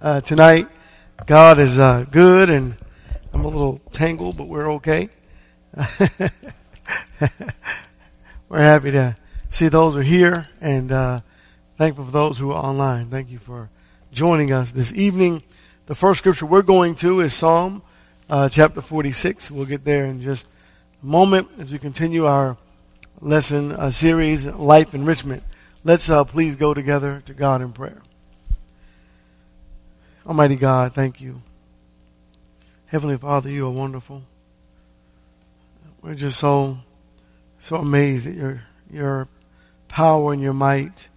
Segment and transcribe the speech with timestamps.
[0.00, 0.68] uh, tonight.
[1.26, 2.74] God is uh, good, and
[3.32, 5.08] I'm a little tangled, but we're okay.
[8.48, 9.16] we're happy to
[9.50, 11.20] see those who are here, and uh,
[11.78, 13.10] thankful for those who are online.
[13.10, 13.70] Thank you for
[14.12, 15.42] joining us this evening.
[15.86, 17.82] The first scripture we're going to is Psalm
[18.28, 19.50] uh, chapter 46.
[19.50, 20.46] We'll get there in just
[21.02, 22.56] a moment as we continue our
[23.20, 25.42] lesson uh, series, Life Enrichment.
[25.82, 28.00] Let's uh, please go together to God in prayer.
[30.26, 31.42] Almighty God, thank you.
[32.86, 34.22] Heavenly Father, you are wonderful.
[36.00, 36.78] We're just so,
[37.60, 39.28] so amazed at your, your
[39.88, 41.08] power and your might.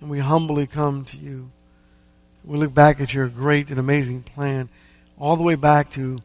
[0.00, 1.50] And we humbly come to you.
[2.44, 4.68] We look back at your great and amazing plan
[5.18, 6.18] all the way back to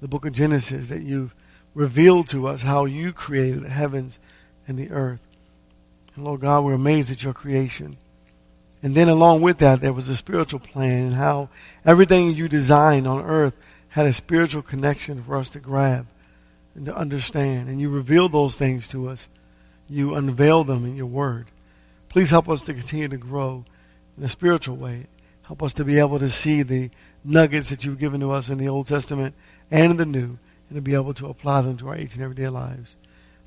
[0.00, 1.34] the book of Genesis that you've
[1.74, 4.18] revealed to us how you created the heavens
[4.66, 5.20] and the earth.
[6.14, 7.98] And Lord God, we're amazed at your creation.
[8.86, 11.48] And then along with that, there was a spiritual plan and how
[11.84, 13.52] everything you designed on earth
[13.88, 16.06] had a spiritual connection for us to grab
[16.76, 17.68] and to understand.
[17.68, 19.28] And you revealed those things to us.
[19.88, 21.48] You unveiled them in your word.
[22.08, 23.64] Please help us to continue to grow
[24.16, 25.08] in a spiritual way.
[25.42, 26.90] Help us to be able to see the
[27.24, 29.34] nuggets that you've given to us in the Old Testament
[29.68, 32.22] and in the New and to be able to apply them to our each and
[32.22, 32.94] everyday lives.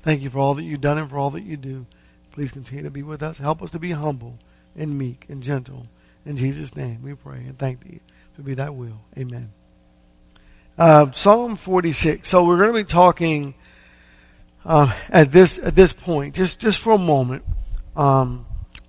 [0.02, 1.86] Thank you for all that you've done and for all that you do.
[2.30, 3.38] Please continue to be with us.
[3.38, 4.38] Help us to be humble
[4.76, 5.86] and meek and gentle.
[6.26, 8.00] In Jesus' name we pray and thank thee
[8.36, 9.00] to be that will.
[9.18, 9.52] Amen.
[10.78, 12.28] Uh, Psalm 46.
[12.28, 13.54] So we're going to be talking
[14.64, 17.44] uh, at this at this point, just just for a moment,
[17.96, 18.46] um,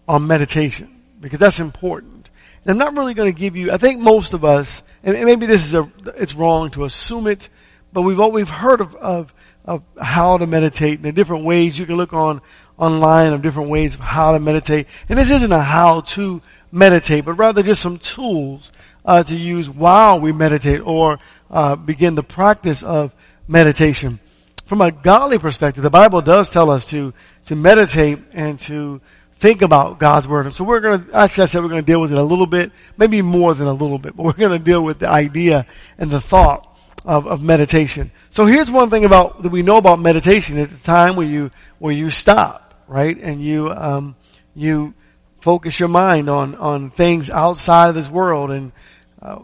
[0.08, 2.30] on meditation because that's important.
[2.64, 3.72] And I'm not really going to give you.
[3.72, 7.50] I think most of us, and maybe this is a, it's wrong to assume it,
[7.94, 9.34] but we've all, we've heard of, of
[9.66, 12.42] of how to meditate and the different ways you can look on
[12.82, 14.88] online of different ways of how to meditate.
[15.08, 18.72] And this isn't a how to meditate, but rather just some tools
[19.06, 21.20] uh, to use while we meditate or
[21.50, 23.14] uh, begin the practice of
[23.48, 24.20] meditation.
[24.66, 27.14] From a godly perspective, the Bible does tell us to
[27.46, 29.02] to meditate and to
[29.36, 30.46] think about God's word.
[30.46, 32.24] And so we're going to actually I said we're going to deal with it a
[32.24, 35.10] little bit, maybe more than a little bit, but we're going to deal with the
[35.10, 35.66] idea
[35.98, 36.68] and the thought
[37.06, 38.12] of, of meditation.
[38.30, 41.52] So here's one thing about that we know about meditation at the time where you
[41.80, 44.16] where you stop, right, and you um,
[44.54, 44.94] you
[45.40, 48.74] focus your mind on on things outside of this world, and
[49.22, 49.40] uh,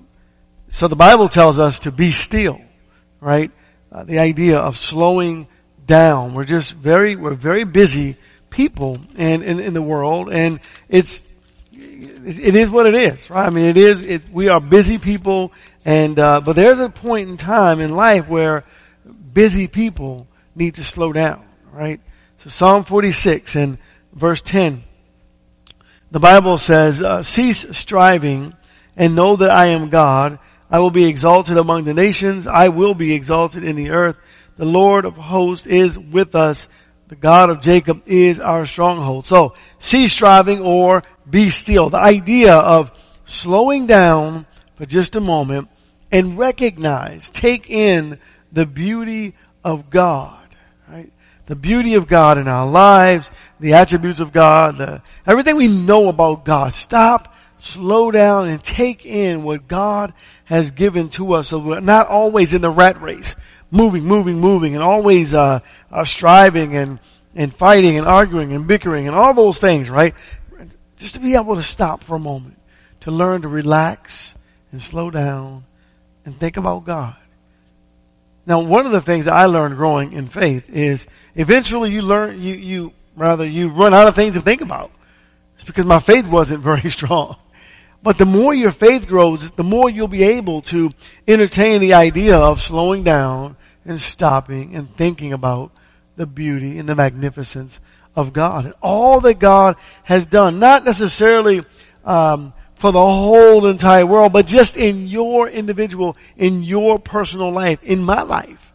[0.70, 2.60] so the Bible tells us to be still,
[3.22, 3.50] right?
[3.90, 5.48] Uh, the idea of slowing
[5.86, 6.34] down.
[6.34, 8.18] We're just very we're very busy
[8.50, 10.60] people in in, in the world, and
[10.90, 11.24] it's
[11.72, 13.48] it is what it is, right?
[13.48, 14.02] I mean, it is.
[14.02, 15.54] It, we are busy people,
[15.86, 18.66] and uh, but there's a point in time in life where
[19.34, 22.02] busy people need to slow down, right?
[22.40, 23.78] So Psalm 46 and
[24.14, 24.84] verse 10,
[26.12, 28.54] the Bible says, uh, "Cease striving,
[28.96, 30.40] and know that I am God.
[30.70, 32.48] I will be exalted among the nations.
[32.48, 34.16] I will be exalted in the earth.
[34.58, 36.68] The Lord of hosts is with us."
[37.08, 39.26] The God of Jacob is our stronghold.
[39.26, 41.90] So, cease striving or be still.
[41.90, 42.92] The idea of
[43.26, 45.70] slowing down for just a moment
[46.12, 48.20] and recognize, take in
[48.52, 50.48] the beauty of God,
[50.90, 51.12] right?
[51.48, 56.10] The beauty of God in our lives, the attributes of God, the, everything we know
[56.10, 56.74] about God.
[56.74, 60.14] Stop, slow down, and take in what God
[60.44, 63.36] has given to us so we're not always in the rat race,
[63.72, 67.00] moving, moving, moving, and always uh, uh, striving and,
[67.34, 70.16] and fighting and arguing and bickering and all those things, right?
[70.98, 72.60] Just to be able to stop for a moment,
[73.02, 74.36] to learn to relax
[74.74, 75.64] and slow down
[76.26, 77.16] and think about God.
[78.48, 81.06] Now, one of the things I learned growing in faith is
[81.36, 84.90] eventually you learn, you, you, rather, you run out of things to think about.
[85.56, 87.36] It's because my faith wasn't very strong.
[88.02, 90.92] But the more your faith grows, the more you'll be able to
[91.28, 95.72] entertain the idea of slowing down and stopping and thinking about
[96.16, 97.82] the beauty and the magnificence
[98.16, 100.58] of God and all that God has done.
[100.58, 101.66] Not necessarily
[102.06, 107.82] um, for the whole entire world, but just in your individual, in your personal life,
[107.84, 108.72] in my life.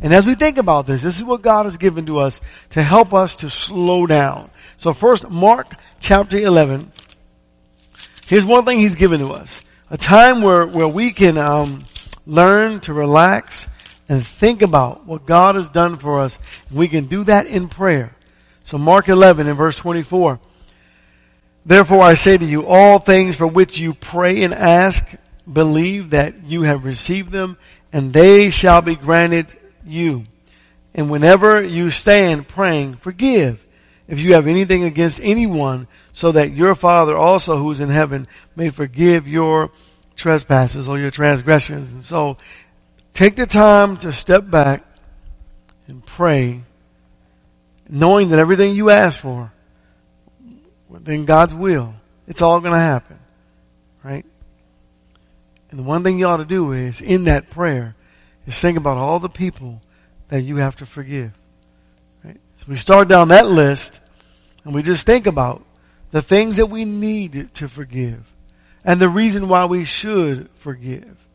[0.00, 2.40] And as we think about this, this is what God has given to us
[2.70, 4.50] to help us to slow down.
[4.76, 6.90] So first, Mark chapter 11.
[8.26, 9.64] Here's one thing He's given to us.
[9.90, 11.84] A time where, where we can um,
[12.26, 13.66] learn to relax
[14.08, 16.38] and think about what God has done for us.
[16.70, 18.14] We can do that in prayer.
[18.64, 20.40] So Mark 11 and verse 24.
[21.68, 25.04] Therefore I say to you, all things for which you pray and ask,
[25.50, 27.58] believe that you have received them
[27.92, 29.54] and they shall be granted
[29.84, 30.24] you.
[30.94, 33.66] And whenever you stand praying, forgive
[34.06, 38.26] if you have anything against anyone so that your Father also who is in heaven
[38.56, 39.70] may forgive your
[40.16, 41.92] trespasses or your transgressions.
[41.92, 42.38] And so
[43.12, 44.86] take the time to step back
[45.86, 46.62] and pray,
[47.90, 49.52] knowing that everything you ask for,
[50.88, 51.94] within God's will,
[52.26, 53.18] it's all going to happen.
[54.02, 54.24] Right?
[55.70, 57.94] And the one thing you ought to do is, in that prayer,
[58.46, 59.82] is think about all the people
[60.28, 61.32] that you have to forgive.
[62.24, 62.40] Right?
[62.56, 64.00] So we start down that list
[64.64, 65.64] and we just think about
[66.10, 68.32] the things that we need to forgive
[68.84, 71.26] and the reason why we should forgive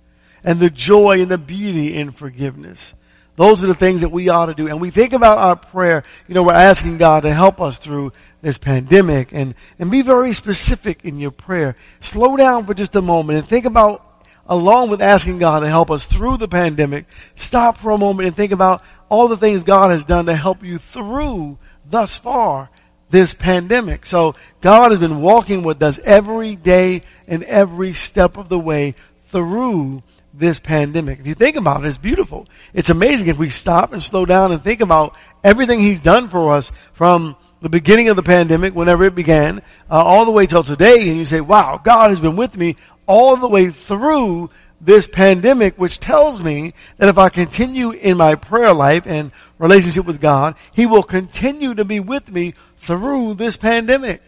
[0.43, 2.93] and the joy and the beauty in forgiveness.
[3.35, 4.67] Those are the things that we ought to do.
[4.67, 8.13] And we think about our prayer, you know, we're asking God to help us through
[8.41, 11.75] this pandemic and, and be very specific in your prayer.
[11.99, 14.09] Slow down for just a moment and think about
[14.45, 18.35] along with asking God to help us through the pandemic, stop for a moment and
[18.35, 21.57] think about all the things God has done to help you through
[21.89, 22.69] thus far
[23.09, 24.05] this pandemic.
[24.05, 28.95] So God has been walking with us every day and every step of the way
[29.27, 30.03] through
[30.33, 31.19] this pandemic.
[31.19, 32.47] If you think about it, it's beautiful.
[32.73, 36.53] It's amazing if we stop and slow down and think about everything He's done for
[36.53, 39.59] us from the beginning of the pandemic, whenever it began,
[39.89, 42.75] uh, all the way till today, and you say, wow, God has been with me
[43.05, 44.49] all the way through
[44.81, 50.05] this pandemic, which tells me that if I continue in my prayer life and relationship
[50.05, 54.21] with God, He will continue to be with me through this pandemic.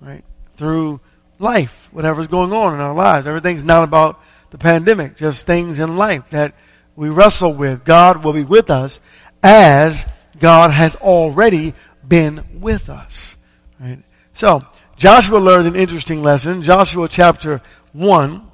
[0.00, 0.24] Right?
[0.56, 1.00] Through
[1.40, 3.26] life, whatever's going on in our lives.
[3.26, 4.20] Everything's not about
[4.52, 6.54] the pandemic, just things in life that
[6.94, 7.84] we wrestle with.
[7.84, 9.00] God will be with us
[9.42, 10.06] as
[10.38, 11.72] God has already
[12.06, 13.34] been with us.
[13.80, 14.02] Right?
[14.34, 14.62] So,
[14.96, 16.62] Joshua learned an interesting lesson.
[16.62, 17.62] Joshua chapter
[17.94, 18.46] 1.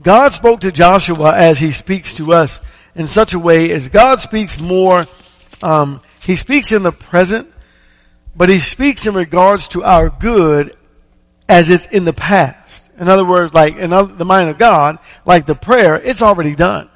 [0.00, 2.60] God spoke to Joshua as he speaks to us
[2.94, 5.02] in such a way as God speaks more,
[5.60, 7.52] um, he speaks in the present,
[8.36, 10.76] but he speaks in regards to our good
[11.48, 12.57] as it's in the past.
[12.98, 16.88] In other words, like in the mind of God, like the prayer, it's already done.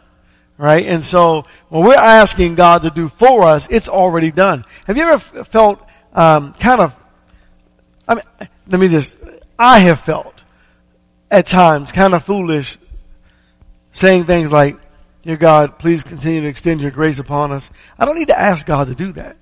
[0.58, 0.86] Right?
[0.86, 4.64] And so when we're asking God to do for us, it's already done.
[4.86, 5.80] Have you ever felt
[6.12, 7.02] um, kind of
[8.06, 8.24] I mean,
[8.68, 9.16] let me just,
[9.58, 10.44] I have felt
[11.30, 12.78] at times kind of foolish
[13.92, 14.78] saying things like,
[15.22, 17.70] Dear God, please continue to extend your grace upon us.
[17.96, 19.36] I don't need to ask God to do that.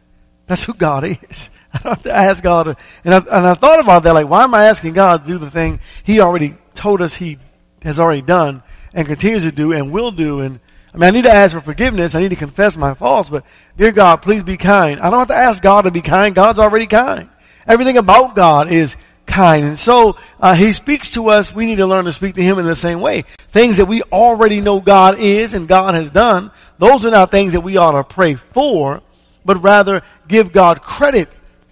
[0.47, 1.49] That's who God is.
[1.85, 4.55] I have to ask God and I, and I thought about that, like, why am
[4.55, 7.39] I asking God to do the thing He already told us He
[7.83, 8.63] has already done
[8.93, 10.61] and continues to do and will do and
[10.93, 12.17] I mean, I need to ask for forgiveness.
[12.17, 13.45] I need to confess my faults, but
[13.77, 15.01] dear God, please be kind.
[15.01, 16.35] I don't have to ask God to be kind.
[16.35, 17.29] God's already kind.
[17.67, 19.65] Everything about God is kind.
[19.65, 21.55] And so, uh, He speaks to us.
[21.55, 23.23] We need to learn to speak to Him in the same way.
[23.51, 27.53] Things that we already know God is and God has done, those are not things
[27.53, 29.01] that we ought to pray for,
[29.45, 31.29] but rather give God credit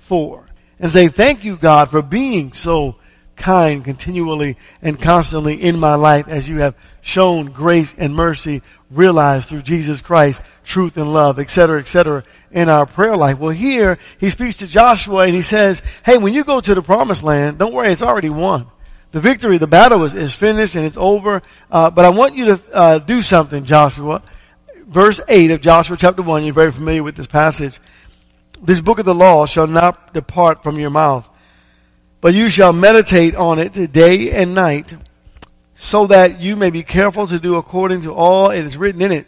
[0.09, 0.47] for.
[0.81, 2.97] And say, thank you God for being so
[3.39, 9.49] kind continually and constantly in my life as you have shown grace and mercy realized
[9.49, 13.39] through Jesus Christ, truth and love, etc., etc., in our prayer life.
[13.39, 16.83] Well, here he speaks to Joshua and he says, "Hey, when you go to the
[16.83, 18.67] promised land, don't worry, it's already won.
[19.13, 21.43] The victory, the battle is, is finished and it's over.
[21.71, 24.23] Uh, but I want you to uh, do something, Joshua."
[24.87, 26.45] Verse eight of Joshua chapter one.
[26.45, 27.79] You're very familiar with this passage.
[28.63, 31.29] This book of the law shall not depart from your mouth,
[32.21, 34.95] but you shall meditate on it day and night
[35.77, 39.13] so that you may be careful to do according to all it is written in
[39.13, 39.27] it.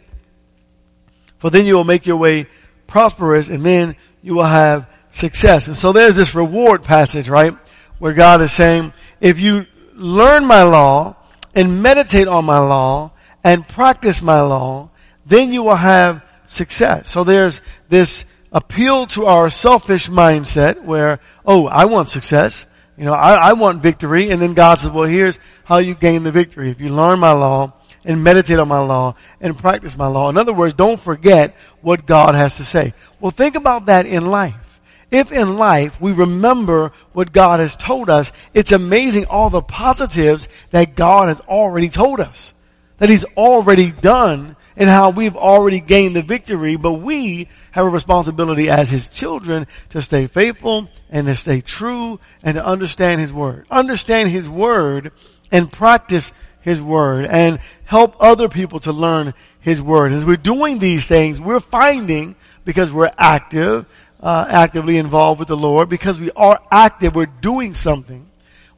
[1.37, 2.47] For then you will make your way
[2.87, 5.67] prosperous and then you will have success.
[5.67, 7.55] And so there's this reward passage, right?
[7.99, 11.15] Where God is saying, if you learn my law
[11.55, 14.89] and meditate on my law and practice my law,
[15.25, 17.09] then you will have success.
[17.09, 22.65] So there's this appeal to our selfish mindset where, oh, I want success.
[22.97, 24.29] You know, I, I want victory.
[24.29, 26.69] And then God says, well, here's how you gain the victory.
[26.69, 30.29] If you learn my law and meditate on my law and practice my law.
[30.29, 32.93] In other words, don't forget what God has to say.
[33.19, 34.81] Well, think about that in life.
[35.11, 40.47] If in life we remember what God has told us, it's amazing all the positives
[40.71, 42.53] that God has already told us.
[42.97, 47.89] That He's already done and how we've already gained the victory, but we have a
[47.89, 53.33] responsibility as His children to stay faithful and to stay true and to understand His
[53.33, 53.65] Word.
[53.69, 55.11] Understand His Word
[55.51, 60.11] and practice His Word and help other people to learn His Word.
[60.11, 63.85] As we're doing these things, we're finding, because we're active,
[64.21, 68.29] uh, actively involved with the Lord, because we are active, we're doing something,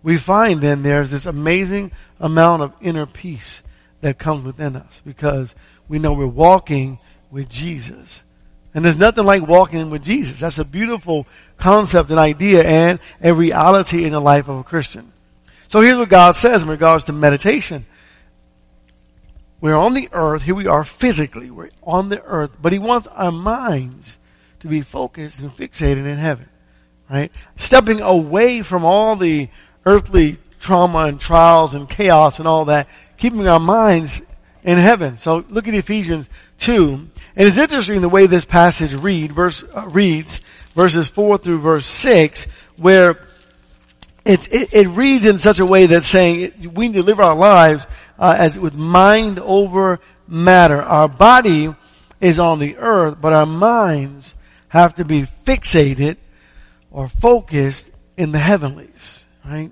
[0.02, 3.62] we find then there's this amazing amount of inner peace
[4.02, 5.56] that comes within us because
[5.94, 6.98] we know we're walking
[7.30, 8.24] with Jesus.
[8.74, 10.40] And there's nothing like walking with Jesus.
[10.40, 15.14] That's a beautiful concept and idea and a reality in the life of a Christian.
[15.68, 17.86] So here's what God says in regards to meditation.
[19.62, 20.42] We're on the earth.
[20.42, 21.52] Here we are physically.
[21.52, 24.18] We're on the earth, but He wants our minds
[24.62, 26.50] to be focused and fixated in heaven.
[27.08, 27.32] Right?
[27.56, 29.48] Stepping away from all the
[29.86, 34.24] earthly trauma and trials and chaos and all that, keeping our minds
[34.64, 35.18] in heaven.
[35.18, 36.30] So look at Ephesians
[36.60, 36.94] 2.
[37.36, 40.40] And it's interesting the way this passage read, verse, uh, reads,
[40.74, 42.48] verses 4 through verse 6,
[42.80, 43.20] where
[44.26, 47.86] it, it, reads in such a way that's saying we need to live our lives
[48.18, 50.82] uh, as with mind over matter.
[50.82, 51.76] Our body
[52.22, 54.34] is on the earth, but our minds
[54.70, 56.18] have to be fixated
[56.90, 59.72] or focused in the heavenlies, right?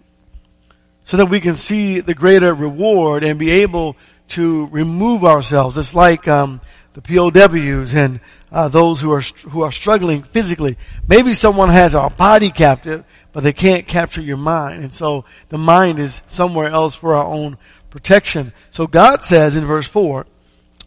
[1.06, 3.96] So that we can see the greater reward and be able
[4.32, 5.78] to remove ourselves.
[5.78, 6.62] It's like um,
[6.94, 8.20] the POWs and
[8.52, 10.78] uh, those who are who are struggling physically.
[11.08, 15.58] Maybe someone has our body captive, but they can't capture your mind, and so the
[15.58, 17.58] mind is somewhere else for our own
[17.90, 18.54] protection.
[18.72, 20.26] So God says in verse four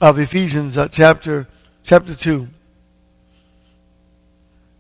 [0.01, 1.47] of Ephesians uh, chapter
[1.83, 2.49] chapter two.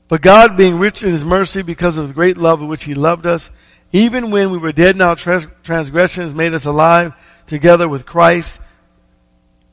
[0.08, 2.94] But God, being rich in His mercy, because of the great love with which He
[2.94, 3.50] loved us,
[3.92, 7.14] even when we were dead in our trans- transgressions, made us alive
[7.46, 8.58] together with Christ.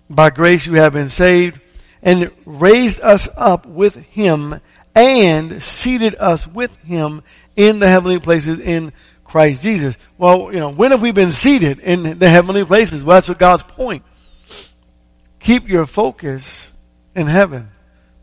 [0.10, 1.60] By grace you have been saved
[2.02, 4.60] and raised us up with him
[4.94, 7.24] and seated us with him
[7.56, 8.92] in the heavenly places in
[9.24, 9.96] Christ Jesus.
[10.18, 13.04] Well, you know, when have we been seated in the heavenly places?
[13.04, 14.04] Well, that's what God's point.
[15.40, 16.72] Keep your focus
[17.16, 17.70] in heaven,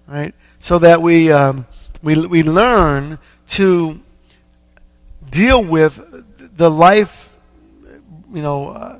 [0.06, 0.34] right?
[0.60, 1.66] So that we, um,
[2.02, 4.00] we, we learn to
[5.30, 5.98] deal with
[6.56, 7.34] the life,
[8.32, 8.98] you know, uh,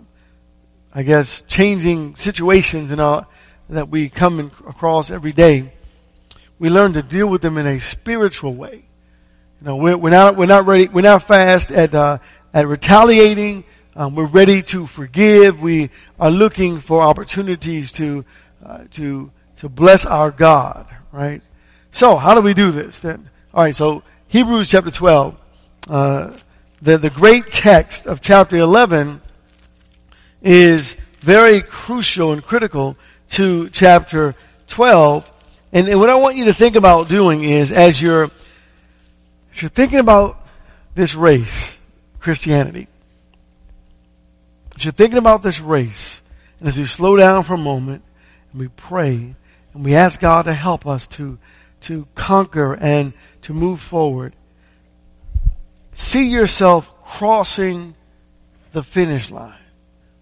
[0.98, 3.24] I guess changing situations and
[3.68, 5.72] that we come in, across every day,
[6.58, 8.84] we learn to deal with them in a spiritual way.
[9.60, 10.88] You know, we're, we're not we're not ready.
[10.88, 12.18] We're not fast at uh,
[12.52, 13.62] at retaliating.
[13.94, 15.62] Um, we're ready to forgive.
[15.62, 18.24] We are looking for opportunities to
[18.66, 20.84] uh, to to bless our God.
[21.12, 21.42] Right.
[21.92, 23.30] So how do we do this then?
[23.54, 23.76] All right.
[23.76, 25.40] So Hebrews chapter twelve,
[25.88, 26.36] uh,
[26.82, 29.20] the the great text of chapter eleven
[30.42, 32.96] is very crucial and critical
[33.30, 34.34] to chapter
[34.68, 35.30] 12.
[35.72, 39.68] And, and what I want you to think about doing is as you're, as you're
[39.68, 40.40] thinking about
[40.94, 41.76] this race,
[42.20, 42.88] Christianity,
[44.76, 46.22] as you're thinking about this race,
[46.58, 48.02] and as we slow down for a moment
[48.52, 49.34] and we pray
[49.74, 51.38] and we ask God to help us to,
[51.82, 54.34] to conquer and to move forward,
[55.92, 57.94] see yourself crossing
[58.72, 59.57] the finish line.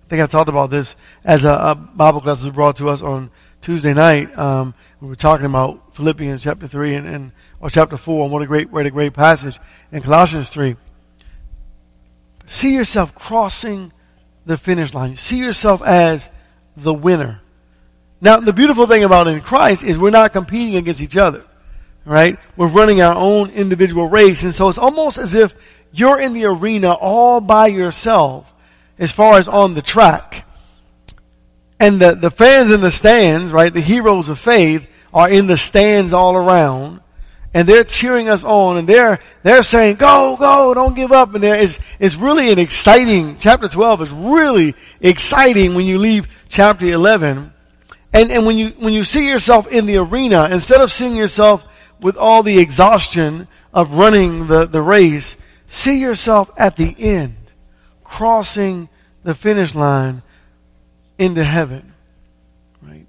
[0.06, 0.94] I think I talked about this
[1.24, 3.28] as a, a Bible class was brought to us on
[3.60, 4.38] Tuesday night.
[4.38, 8.40] Um, we were talking about Philippians chapter three and, and or chapter four, and what
[8.40, 9.58] a great, what a great passage
[9.90, 10.76] in Colossians three.
[12.46, 13.92] See yourself crossing
[14.44, 15.16] the finish line.
[15.16, 16.30] See yourself as
[16.76, 17.40] the winner.
[18.20, 21.44] Now, the beautiful thing about in Christ is we're not competing against each other,
[22.04, 22.38] right?
[22.56, 25.56] We're running our own individual race, and so it's almost as if
[25.90, 28.52] you're in the arena all by yourself
[28.98, 30.44] as far as on the track.
[31.78, 35.56] And the, the fans in the stands, right, the heroes of faith are in the
[35.56, 37.00] stands all around
[37.56, 41.34] and they're cheering us on and they're, they're saying, go, go, don't give up.
[41.34, 46.28] And there is, it's really an exciting, chapter 12 is really exciting when you leave
[46.50, 47.52] chapter 11.
[48.12, 51.64] And, and when you, when you see yourself in the arena, instead of seeing yourself
[52.00, 55.36] with all the exhaustion of running the, the race,
[55.66, 57.36] see yourself at the end
[58.08, 58.88] crossing
[59.22, 60.22] the finish line
[61.18, 61.92] into heaven.
[62.82, 63.06] Right?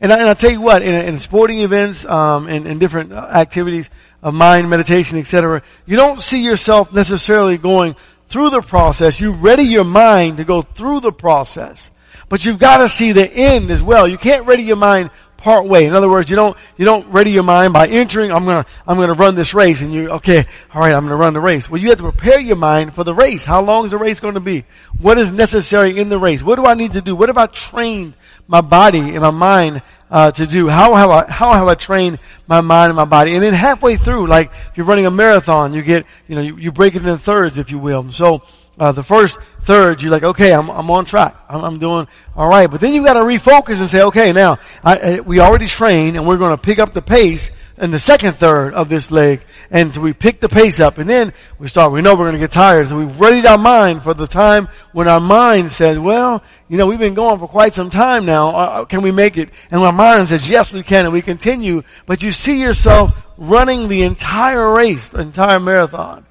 [0.00, 3.12] And, I, and I'll tell you what, in, in sporting events, um, and, and different
[3.12, 3.90] activities
[4.22, 7.96] of mind, meditation, etc., you don't see yourself necessarily going
[8.28, 9.20] through the process.
[9.20, 11.90] You ready your mind to go through the process.
[12.28, 14.06] But you've got to see the end as well.
[14.06, 15.86] You can't ready your mind part way.
[15.86, 18.98] In other words, you don't, you don't ready your mind by entering, I'm gonna, I'm
[18.98, 20.44] gonna run this race and you, okay,
[20.74, 21.68] alright, I'm gonna run the race.
[21.68, 23.44] Well, you have to prepare your mind for the race.
[23.44, 24.64] How long is the race going to be?
[24.98, 26.42] What is necessary in the race?
[26.42, 27.16] What do I need to do?
[27.16, 28.14] What have I trained
[28.46, 30.68] my body and my mind uh, to do?
[30.68, 33.34] How have I how have I trained my mind and my body?
[33.34, 36.56] And then halfway through, like if you're running a marathon, you get you know you,
[36.56, 38.10] you break it into thirds, if you will.
[38.12, 38.42] So
[38.80, 41.36] uh, the first third, you're like, okay, I'm, I'm on track.
[41.50, 42.68] I'm, I'm doing all right.
[42.68, 46.16] But then you've got to refocus and say, okay, now I, I, we already trained,
[46.16, 49.44] and we're going to pick up the pace in the second third of this leg.
[49.70, 51.92] And so we pick the pace up, and then we start.
[51.92, 54.68] We know we're going to get tired, so we've readied our mind for the time
[54.92, 58.48] when our mind says, well, you know, we've been going for quite some time now.
[58.48, 59.50] Uh, uh can we make it?
[59.70, 61.82] And our mind says, yes, we can, and we continue.
[62.06, 66.24] But you see yourself running the entire race, the entire marathon.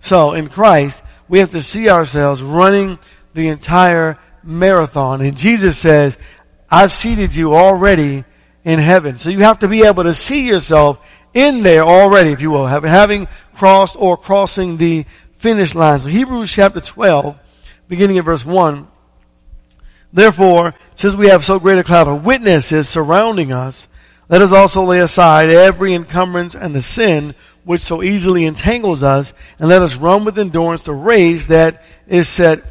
[0.00, 1.00] So in Christ,
[1.32, 2.98] we have to see ourselves running
[3.32, 5.22] the entire marathon.
[5.22, 6.18] And Jesus says,
[6.70, 8.26] I've seated you already
[8.64, 9.16] in heaven.
[9.16, 11.00] So you have to be able to see yourself
[11.32, 15.06] in there already, if you will, having crossed or crossing the
[15.38, 16.00] finish line.
[16.00, 17.40] So Hebrews chapter 12,
[17.88, 18.86] beginning at verse 1.
[20.12, 23.88] Therefore, since we have so great a cloud of witnesses surrounding us,
[24.28, 27.34] let us also lay aside every encumbrance and the sin
[27.64, 32.28] which so easily entangles us, and let us run with endurance the race that is
[32.28, 32.62] set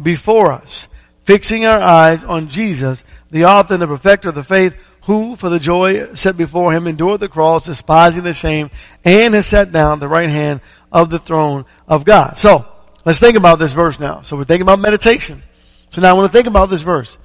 [0.00, 0.88] before us,
[1.24, 5.48] fixing our eyes on Jesus, the author and the perfecter of the faith, who for
[5.48, 8.70] the joy set before him endured the cross, despising the shame,
[9.04, 10.60] and has sat down at the right hand
[10.90, 12.36] of the throne of God.
[12.38, 12.66] So,
[13.04, 14.22] let's think about this verse now.
[14.22, 15.42] So we're thinking about meditation.
[15.90, 17.16] So now I want to think about this verse.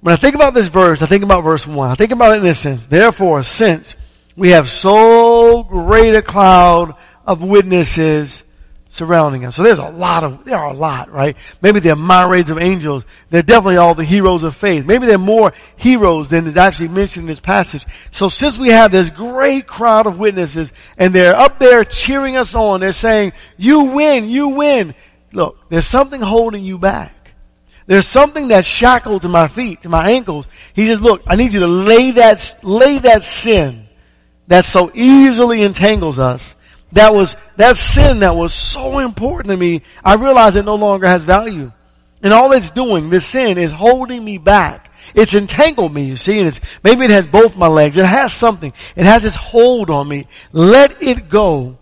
[0.00, 1.90] When I think about this verse, I think about verse 1.
[1.90, 2.86] I think about it in this sense.
[2.86, 3.94] Therefore, since
[4.36, 6.94] we have so great a cloud
[7.26, 8.44] of witnesses
[8.88, 9.56] surrounding us.
[9.56, 11.36] So there's a lot of, there are a lot, right?
[11.60, 13.04] Maybe they're myriads of angels.
[13.30, 14.86] They're definitely all the heroes of faith.
[14.86, 17.84] Maybe they're more heroes than is actually mentioned in this passage.
[18.12, 22.54] So since we have this great crowd of witnesses and they're up there cheering us
[22.54, 24.94] on, they're saying, you win, you win.
[25.32, 27.12] Look, there's something holding you back.
[27.86, 30.48] There's something that's shackled to my feet, to my ankles.
[30.74, 33.85] He says, look, I need you to lay that, lay that sin
[34.48, 36.56] that so easily entangles us
[36.92, 41.06] that was, that sin that was so important to me, I realize it no longer
[41.06, 41.72] has value.
[42.22, 44.92] And all it's doing, this sin is holding me back.
[45.14, 47.96] It's entangled me, you see, and it's, maybe it has both my legs.
[47.96, 48.72] It has something.
[48.96, 50.26] It has this hold on me.
[50.52, 51.78] Let it go.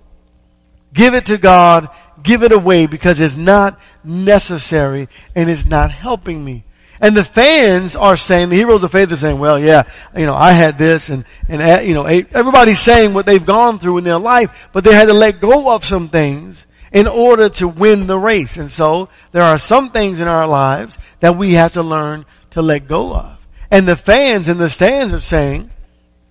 [0.93, 1.89] Give it to God.
[2.23, 6.65] Give it away because it's not necessary and it's not helping me.
[7.05, 9.83] And the fans are saying, the heroes of faith are saying, well, yeah,
[10.17, 13.79] you know, I had this and, and, uh, you know, everybody's saying what they've gone
[13.79, 17.51] through in their life, but they had to let go of some things in order
[17.51, 18.57] to win the race.
[18.57, 22.63] And so there are some things in our lives that we have to learn to
[22.63, 23.47] let go of.
[23.71, 25.71] And the fans in the stands are saying,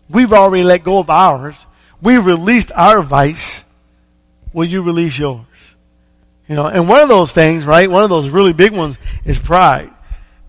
[0.10, 1.68] we've already let go of ours.
[2.02, 3.64] We've released our vice.
[4.54, 5.46] Will you release yours?
[6.48, 7.88] You know, and one of those things, right?
[7.88, 9.93] One of those really big ones is pride.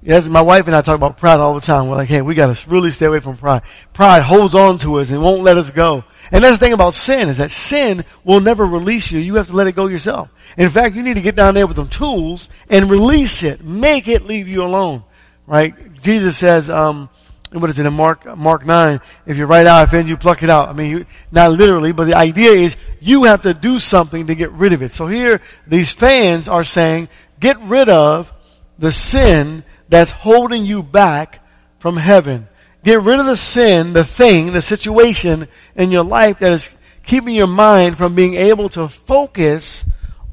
[0.06, 1.88] Yes, my wife and I talk about pride all the time.
[1.88, 3.62] We're like, hey, we gotta really stay away from pride.
[3.94, 6.04] Pride holds on to us and won't let us go.
[6.30, 9.18] And that's the thing about sin is that sin will never release you.
[9.18, 10.28] You have to let it go yourself.
[10.58, 13.64] In fact, you need to get down there with some tools and release it.
[13.64, 15.04] Make it leave you alone.
[15.46, 15.74] Right?
[16.02, 17.08] Jesus says, um,
[17.50, 19.00] what is it in Mark, Mark 9?
[19.24, 20.68] If your right eye offends you, pluck it out.
[20.68, 24.34] I mean, you, not literally, but the idea is you have to do something to
[24.34, 24.92] get rid of it.
[24.92, 27.08] So here, these fans are saying,
[27.40, 28.30] get rid of
[28.78, 31.42] the sin that's holding you back
[31.78, 32.48] from heaven.
[32.82, 36.68] Get rid of the sin, the thing, the situation in your life that is
[37.04, 39.84] keeping your mind from being able to focus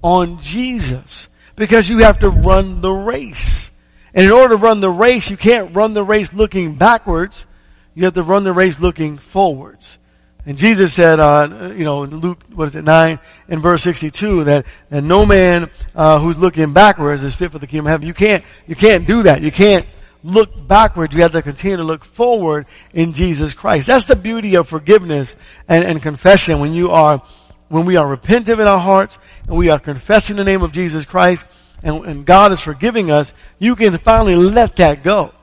[0.01, 1.27] on Jesus.
[1.55, 3.71] Because you have to run the race.
[4.13, 7.45] And in order to run the race, you can't run the race looking backwards.
[7.93, 9.99] You have to run the race looking forwards.
[10.45, 14.45] And Jesus said, uh, you know, in Luke, what is it, 9 and verse 62,
[14.45, 18.07] that, that no man, uh, who's looking backwards is fit for the kingdom of heaven.
[18.07, 19.41] You can't, you can't do that.
[19.41, 19.85] You can't
[20.23, 21.15] look backwards.
[21.15, 23.85] You have to continue to look forward in Jesus Christ.
[23.85, 25.35] That's the beauty of forgiveness
[25.67, 27.21] and, and confession when you are,
[27.69, 31.05] when we are repentant in our hearts and we are confessing the name of Jesus
[31.05, 31.45] Christ
[31.83, 35.33] and, and God is forgiving us, you can finally let that go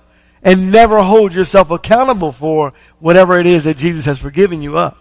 [0.43, 4.97] and never hold yourself accountable for whatever it is that Jesus has forgiven you of.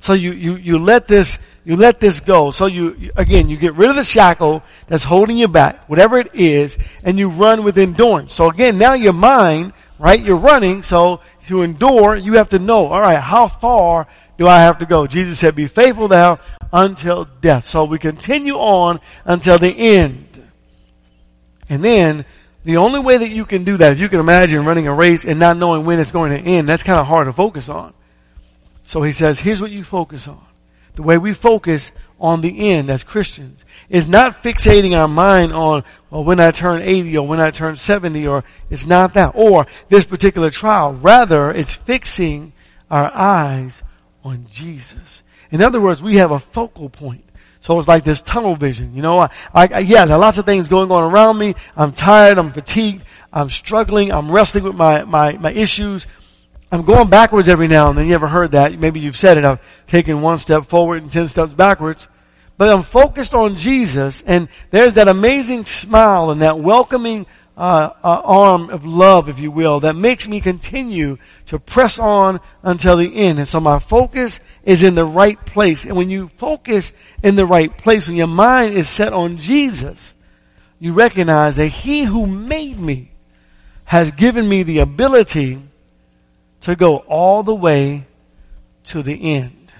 [0.00, 2.50] So you, you, you let this, you let this go.
[2.50, 6.34] So you, again, you get rid of the shackle that's holding you back, whatever it
[6.34, 8.34] is, and you run with endurance.
[8.34, 12.86] So again, now your mind, right, you're running, so to endure, you have to know,
[12.86, 15.06] alright, how far do I have to go?
[15.06, 16.40] Jesus said, be faithful thou
[16.72, 17.68] until death.
[17.68, 20.42] So we continue on until the end.
[21.68, 22.24] And then,
[22.64, 25.24] the only way that you can do that, if you can imagine running a race
[25.24, 27.92] and not knowing when it's going to end, that's kind of hard to focus on.
[28.84, 30.44] So he says, here's what you focus on.
[30.94, 35.82] The way we focus on the end as Christians is not fixating our mind on,
[36.10, 39.66] well, when I turn 80 or when I turn 70 or it's not that or
[39.88, 40.92] this particular trial.
[40.92, 42.52] Rather, it's fixing
[42.90, 43.82] our eyes
[44.22, 45.22] on Jesus.
[45.50, 47.24] In other words, we have a focal point.
[47.62, 49.20] So it's like this tunnel vision, you know.
[49.20, 51.54] I, I, yeah, there are lots of things going on around me.
[51.76, 52.36] I'm tired.
[52.36, 53.04] I'm fatigued.
[53.32, 54.10] I'm struggling.
[54.10, 56.08] I'm wrestling with my, my, my issues.
[56.72, 58.08] I'm going backwards every now and then.
[58.08, 58.76] You ever heard that?
[58.76, 59.44] Maybe you've said it.
[59.44, 62.08] I've taken one step forward and ten steps backwards.
[62.58, 68.22] But I'm focused on Jesus and there's that amazing smile and that welcoming uh, uh,
[68.24, 73.14] arm of love, if you will, that makes me continue to press on until the
[73.14, 73.38] end.
[73.38, 75.84] And so my focus is in the right place.
[75.84, 80.14] And when you focus in the right place, when your mind is set on Jesus,
[80.78, 83.12] you recognize that He who made me
[83.84, 85.60] has given me the ability
[86.62, 88.06] to go all the way
[88.84, 89.72] to the end.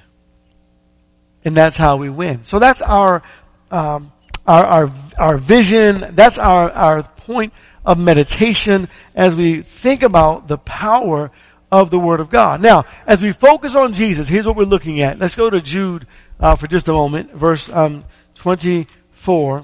[1.44, 2.44] And that's how we win.
[2.44, 3.22] So that's our,
[3.70, 4.12] um,
[4.46, 6.14] our, our, our vision.
[6.14, 7.52] That's our, our point
[7.84, 11.30] of meditation as we think about the power
[11.70, 12.60] of the Word of God.
[12.60, 15.18] Now, as we focus on Jesus, here's what we're looking at.
[15.18, 16.06] Let's go to Jude
[16.38, 18.04] uh, for just a moment, verse um,
[18.34, 19.62] 24.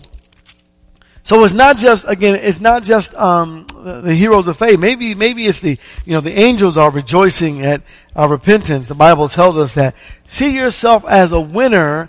[1.24, 4.80] So it's not just again, it's not just um, the, the, heroes of faith.
[4.80, 7.82] Maybe maybe it's the you know the angels are rejoicing at
[8.16, 8.88] our repentance.
[8.88, 9.94] The Bible tells us that
[10.26, 12.08] see yourself as a winner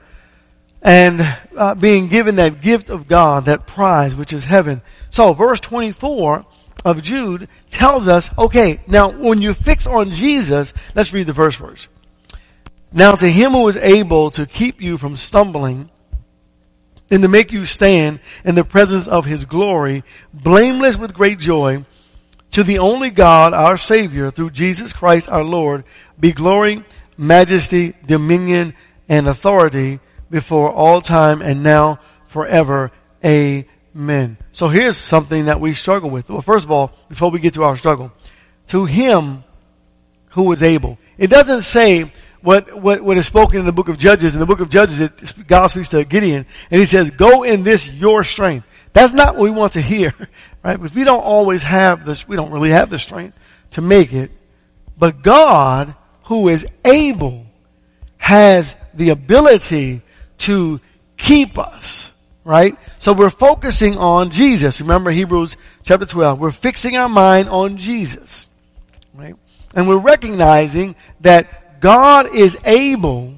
[0.81, 1.21] and
[1.57, 4.81] uh, being given that gift of God, that prize which is heaven.
[5.09, 6.45] So verse 24
[6.85, 11.57] of Jude tells us, okay, now when you fix on Jesus, let's read the first
[11.57, 11.87] verse.
[12.91, 15.89] Now to him who is able to keep you from stumbling
[17.11, 21.85] and to make you stand in the presence of his glory, blameless with great joy,
[22.51, 25.83] to the only God, our Savior, through Jesus Christ our Lord,
[26.19, 26.83] be glory,
[27.17, 28.73] majesty, dominion,
[29.07, 29.99] and authority
[30.31, 32.91] before all time and now forever.
[33.23, 33.65] Amen.
[34.51, 36.29] So here's something that we struggle with.
[36.29, 38.11] Well, first of all, before we get to our struggle,
[38.67, 39.43] to him
[40.29, 40.97] who is able.
[41.17, 44.33] It doesn't say what, what, what is spoken in the book of Judges.
[44.33, 47.63] In the book of Judges, it, God speaks to Gideon and he says, go in
[47.63, 48.67] this your strength.
[48.93, 50.13] That's not what we want to hear,
[50.63, 50.77] right?
[50.77, 53.37] Because we don't always have this, we don't really have the strength
[53.71, 54.31] to make it.
[54.97, 57.45] But God, who is able,
[58.17, 60.01] has the ability
[60.39, 60.79] to
[61.17, 62.11] keep us,
[62.49, 62.75] right?
[62.97, 64.81] So we're focusing on Jesus.
[64.81, 66.39] Remember Hebrews chapter 12.
[66.39, 68.47] We're fixing our mind on Jesus,
[69.13, 69.35] right?
[69.75, 73.35] And we're recognizing that God is able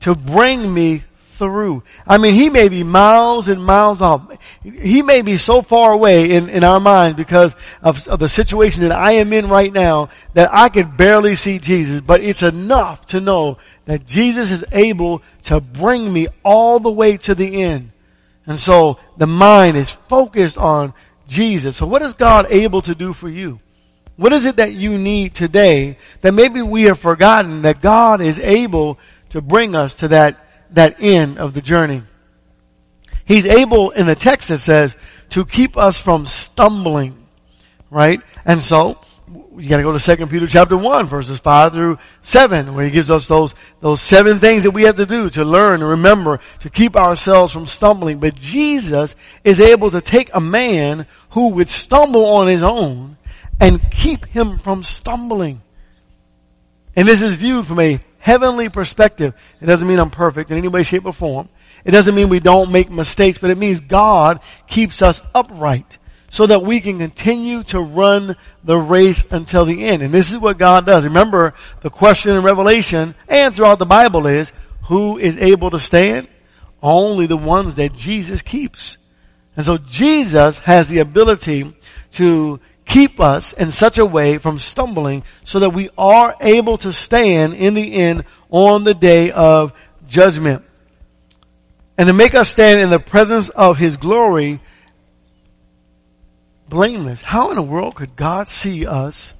[0.00, 1.04] to bring me
[1.38, 1.84] through.
[2.06, 4.30] I mean, he may be miles and miles off.
[4.62, 8.82] He may be so far away in, in our minds because of, of the situation
[8.82, 13.06] that I am in right now that I could barely see Jesus, but it's enough
[13.06, 17.92] to know that Jesus is able to bring me all the way to the end.
[18.46, 20.92] And so the mind is focused on
[21.26, 21.76] Jesus.
[21.76, 23.60] So what is God able to do for you?
[24.16, 28.38] What is it that you need today that maybe we have forgotten that God is
[28.38, 28.98] able
[29.30, 32.02] to bring us to that that end of the journey.
[33.24, 34.96] He's able in the text that says
[35.30, 37.16] to keep us from stumbling,
[37.90, 38.20] right?
[38.44, 38.98] And so
[39.56, 42.90] you got to go to 2 Peter chapter 1 verses 5 through 7 where he
[42.90, 46.40] gives us those those seven things that we have to do to learn and remember
[46.60, 48.18] to keep ourselves from stumbling.
[48.18, 49.14] But Jesus
[49.44, 53.16] is able to take a man who would stumble on his own
[53.60, 55.62] and keep him from stumbling.
[56.96, 59.34] And this is viewed from a heavenly perspective.
[59.60, 61.48] It doesn't mean I'm perfect in any way, shape, or form.
[61.84, 65.98] It doesn't mean we don't make mistakes, but it means God keeps us upright
[66.34, 70.02] so that we can continue to run the race until the end.
[70.02, 71.04] And this is what God does.
[71.04, 74.52] Remember, the question in Revelation and throughout the Bible is,
[74.88, 76.26] who is able to stand?
[76.82, 78.98] Only the ones that Jesus keeps.
[79.56, 81.72] And so Jesus has the ability
[82.14, 86.92] to keep us in such a way from stumbling so that we are able to
[86.92, 89.72] stand in the end on the day of
[90.08, 90.64] judgment.
[91.96, 94.60] And to make us stand in the presence of His glory
[96.68, 97.22] blameless.
[97.22, 99.34] How in the world could God see us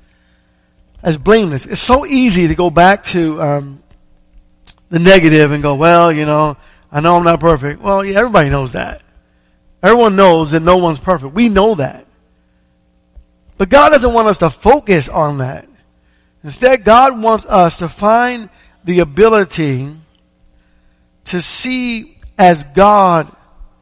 [1.03, 1.67] as blameless?
[1.67, 3.83] It's so easy to go back to um,
[4.91, 6.57] the negative and go, well, you know,
[6.91, 7.81] I know I'm not perfect.
[7.81, 9.03] Well, yeah, everybody knows that.
[9.83, 11.35] Everyone knows that no one's perfect.
[11.35, 12.07] We know that.
[13.59, 15.69] But God doesn't want us to focus on that.
[16.43, 18.49] Instead, God wants us to find
[18.85, 19.91] the ability
[21.27, 23.35] to see as God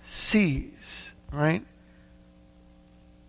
[0.06, 1.64] sees, right?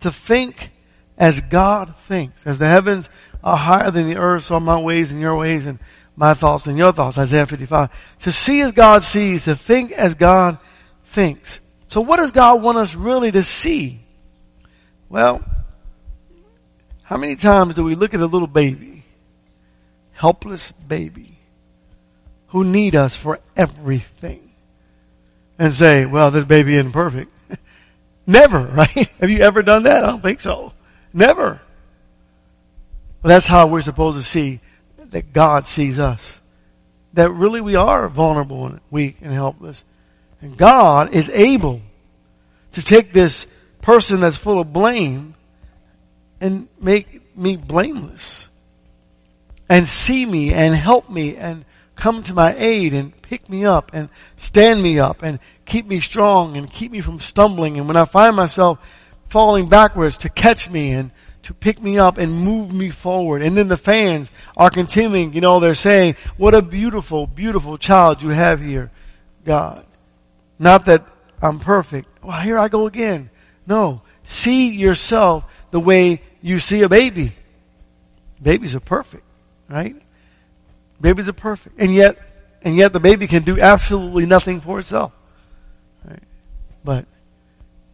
[0.04, 0.72] To think
[1.18, 2.46] as God thinks.
[2.46, 3.10] As the heavens
[3.44, 5.80] are higher than the earth, so are my ways and your ways and
[6.16, 7.18] my thoughts and your thoughts.
[7.18, 7.90] Isaiah 55.
[8.22, 10.58] To see as God sees, to think as God
[11.06, 11.60] thinks.
[11.88, 14.02] So what does God want us really to see?
[15.10, 15.44] Well,
[17.04, 19.04] how many times do we look at a little baby,
[20.12, 21.38] helpless baby,
[22.48, 24.52] who need us for everything
[25.58, 27.33] and say, well, this baby isn't perfect.
[28.26, 29.10] Never, right?
[29.20, 30.04] Have you ever done that?
[30.04, 30.74] I don't think so.
[31.14, 31.62] Never.
[33.22, 34.60] But that's how we're supposed to see
[34.98, 36.40] that God sees us.
[37.14, 39.84] That really we are vulnerable and weak and helpless.
[40.42, 41.82] And God is able
[42.74, 43.46] to take this
[43.82, 45.36] person that's full of blame
[46.42, 48.50] and make me blameless
[49.70, 51.64] and see me and help me and
[51.96, 56.00] come to my aid and pick me up and stand me up and keep me
[56.00, 57.78] strong and keep me from stumbling.
[57.78, 58.80] And when I find myself
[59.30, 61.12] falling backwards to catch me and
[61.44, 63.42] to pick me up and move me forward.
[63.42, 68.24] And then the fans are continuing, you know, they're saying, what a beautiful, beautiful child
[68.24, 68.92] you have here,
[69.46, 69.86] God.
[70.58, 71.06] Not that
[71.42, 72.08] I'm perfect.
[72.24, 73.30] Well, here I go again.
[73.68, 74.02] No.
[74.24, 77.34] See yourself the way you see a baby.
[78.42, 79.24] Babies are perfect,
[79.70, 79.96] right?
[81.02, 81.76] Babies are perfect.
[81.80, 82.18] And yet,
[82.62, 85.12] and yet the baby can do absolutely nothing for itself.
[86.84, 87.06] But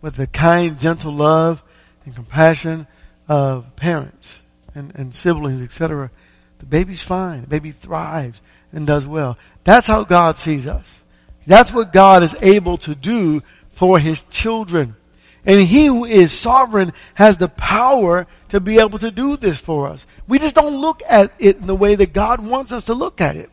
[0.01, 1.63] with the kind, gentle love
[2.05, 2.87] and compassion
[3.27, 4.41] of parents
[4.73, 6.11] and, and siblings, etc.,
[6.59, 7.41] the baby's fine.
[7.41, 9.37] The baby thrives and does well.
[9.63, 11.03] That's how God sees us.
[11.47, 14.95] That's what God is able to do for His children.
[15.45, 19.87] And He who is sovereign has the power to be able to do this for
[19.87, 20.05] us.
[20.27, 23.21] We just don't look at it in the way that God wants us to look
[23.21, 23.49] at it.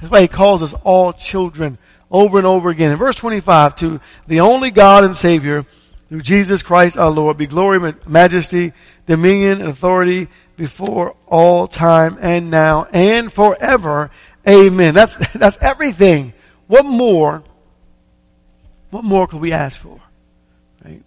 [0.00, 1.78] That's why He calls us all children
[2.10, 2.90] over and over again.
[2.90, 5.64] In verse 25, to the only God and Savior,
[6.08, 8.72] through Jesus Christ our Lord, be glory, majesty,
[9.06, 14.10] dominion, and authority before all time and now and forever.
[14.46, 14.94] Amen.
[14.94, 16.32] That's, that's everything.
[16.66, 17.42] What more,
[18.90, 20.00] what more could we ask for?
[20.84, 21.02] Right?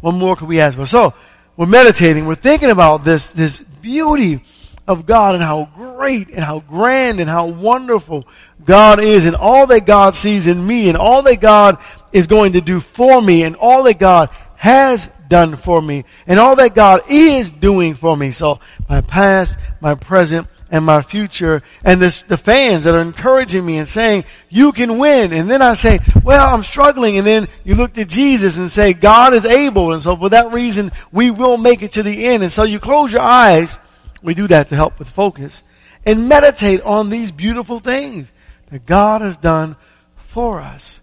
[0.00, 0.86] What more could we ask for?
[0.86, 1.14] So,
[1.56, 4.42] we're meditating, we're thinking about this, this beauty
[4.88, 8.26] of God and how great and how grand and how wonderful
[8.64, 11.78] God is and all that God sees in me and all that God
[12.12, 16.38] is going to do for me and all that God has done for me and
[16.38, 18.30] all that God is doing for me.
[18.30, 23.64] So my past, my present, and my future and this, the fans that are encouraging
[23.64, 25.34] me and saying, you can win.
[25.34, 27.18] And then I say, well, I'm struggling.
[27.18, 29.92] And then you look to Jesus and say, God is able.
[29.92, 32.42] And so for that reason, we will make it to the end.
[32.42, 33.78] And so you close your eyes.
[34.22, 35.62] We do that to help with focus
[36.04, 38.30] and meditate on these beautiful things
[38.70, 39.76] that God has done
[40.16, 41.00] for us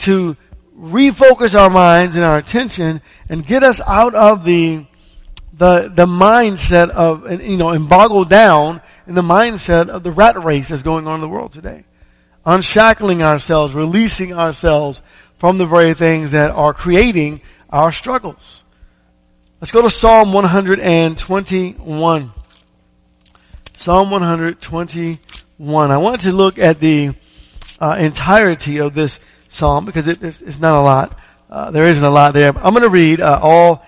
[0.00, 0.36] to
[0.78, 4.84] refocus our minds and our attention and get us out of the
[5.54, 10.42] the the mindset of you know and boggle down in the mindset of the rat
[10.42, 11.84] race that's going on in the world today.
[12.44, 15.00] Unshackling ourselves, releasing ourselves
[15.36, 18.64] from the very things that are creating our struggles.
[19.60, 22.32] Let's go to Psalm 121.
[23.82, 25.90] Psalm 121.
[25.90, 27.16] I want to look at the
[27.80, 29.18] uh, entirety of this
[29.48, 31.18] psalm because it, it's, it's, not a lot.
[31.50, 32.56] Uh, there isn't a lot there.
[32.56, 33.84] I'm going to read uh, all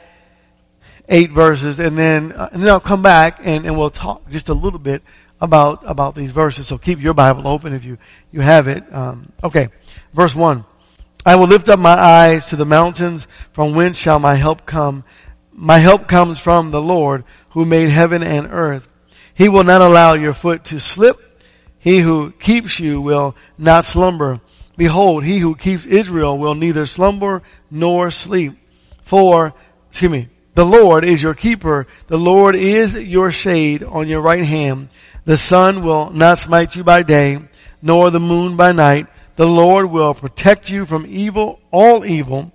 [1.09, 4.48] eight verses, and then uh, and then I'll come back and, and we'll talk just
[4.48, 5.00] a little bit
[5.40, 6.66] about about these verses.
[6.66, 7.96] So keep your Bible open if you
[8.33, 8.83] you have it.
[8.92, 9.68] Um, okay,
[10.12, 10.64] verse one.
[11.24, 13.28] I will lift up my eyes to the mountains.
[13.52, 15.04] From whence shall my help come?
[15.52, 18.88] My help comes from the Lord who made heaven and earth.
[19.35, 21.20] He will not allow your foot to slip.
[21.79, 24.40] He who keeps you will not slumber.
[24.77, 28.57] Behold, he who keeps Israel will neither slumber nor sleep.
[29.03, 29.53] For,
[29.90, 31.87] excuse me, the Lord is your keeper.
[32.07, 34.88] The Lord is your shade on your right hand.
[35.25, 37.40] The sun will not smite you by day,
[37.83, 39.09] nor the moon by night.
[39.37, 42.53] The Lord will protect you from evil, all evil.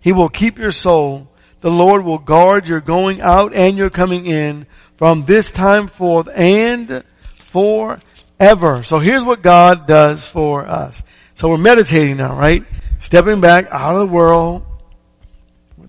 [0.00, 1.28] He will keep your soul.
[1.60, 6.28] The Lord will guard your going out and your coming in from this time forth
[6.34, 8.82] and forever.
[8.82, 11.02] So here's what God does for us.
[11.34, 12.64] So we're meditating now, right?
[13.00, 14.64] Stepping back out of the world.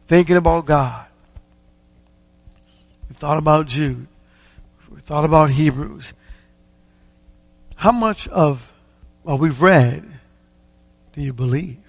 [0.08, 1.08] Thinking about God.
[3.10, 4.08] We thought about Jude.
[4.91, 6.13] We thought about Hebrews.
[7.76, 8.72] How much of
[9.24, 10.06] what we've read
[11.13, 11.80] do you believe?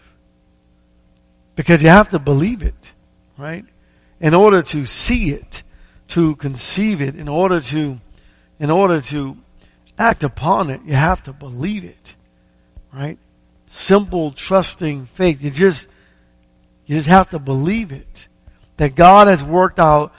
[1.54, 2.92] Because you have to believe it,
[3.36, 3.64] right?
[4.20, 5.62] In order to see it,
[6.08, 8.00] to conceive it, in order to,
[8.58, 9.36] in order to
[9.98, 12.14] act upon it, you have to believe it,
[12.92, 13.18] right?
[13.76, 15.42] simple, trusting faith.
[15.42, 15.86] You just,
[16.86, 18.26] you just have to believe it.
[18.78, 20.12] That God has worked out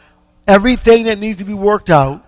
[0.48, 2.26] everything that needs to be worked out.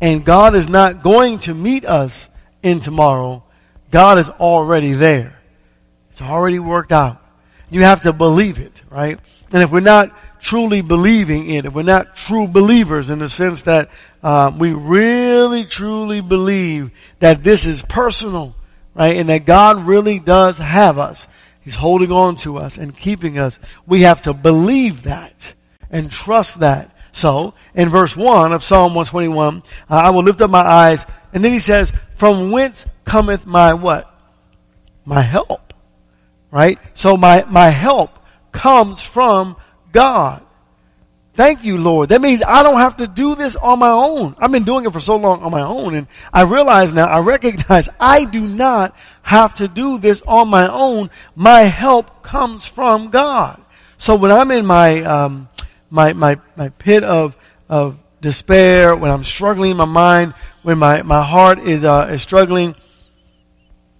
[0.00, 2.28] And God is not going to meet us
[2.62, 3.42] in tomorrow.
[3.90, 5.38] God is already there.
[6.10, 7.22] It's already worked out.
[7.70, 9.18] You have to believe it, right?
[9.52, 13.64] And if we're not truly believing in it, we're not true believers in the sense
[13.64, 13.90] that
[14.22, 18.54] uh, we really truly believe that this is personal,
[18.94, 19.16] right?
[19.16, 21.26] And that God really does have us.
[21.60, 23.58] He's holding on to us and keeping us.
[23.86, 25.54] We have to believe that
[25.90, 26.94] and trust that.
[27.12, 31.52] So, in verse 1 of Psalm 121, I will lift up my eyes, and then
[31.52, 34.12] he says, from whence cometh my what?
[35.04, 35.72] My help.
[36.50, 36.78] Right?
[36.94, 38.18] So my, my help
[38.52, 39.56] comes from
[39.92, 40.42] God.
[41.38, 42.08] Thank you, Lord.
[42.08, 44.34] That means I don't have to do this on my own.
[44.40, 47.20] I've been doing it for so long on my own and I realize now, I
[47.20, 51.10] recognize I do not have to do this on my own.
[51.36, 53.62] My help comes from God.
[53.98, 55.48] So when I'm in my, um,
[55.90, 57.36] my, my, my pit of,
[57.68, 62.20] of despair, when I'm struggling in my mind, when my, my heart is, uh, is
[62.20, 62.74] struggling,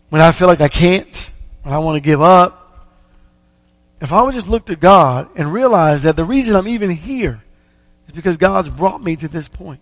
[0.08, 1.30] when I feel like I can't,
[1.62, 2.57] when I want to give up,
[4.00, 7.42] if I would just look to God and realize that the reason I'm even here
[8.06, 9.80] is because God's brought me to this point.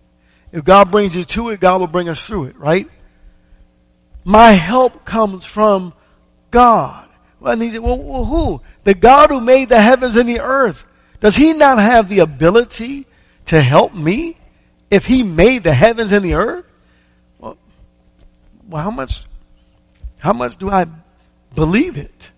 [0.51, 2.89] If God brings you to it, God will bring us through it, right?
[4.23, 5.93] My help comes from
[6.51, 7.07] God.
[7.39, 8.61] Well, and he said, well, well, who?
[8.83, 10.85] The God who made the heavens and the earth.
[11.19, 13.05] Does he not have the ability
[13.45, 14.37] to help me
[14.89, 16.65] if he made the heavens and the earth?
[17.37, 17.57] Well,
[18.67, 19.23] well how much,
[20.17, 20.87] how much do I
[21.53, 22.31] believe it?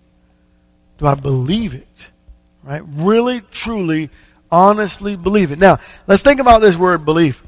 [1.00, 2.08] Do I believe it?
[2.62, 2.82] Right?
[2.86, 4.10] Really, truly,
[4.52, 5.58] honestly believe it.
[5.58, 7.42] Now, let's think about this word belief.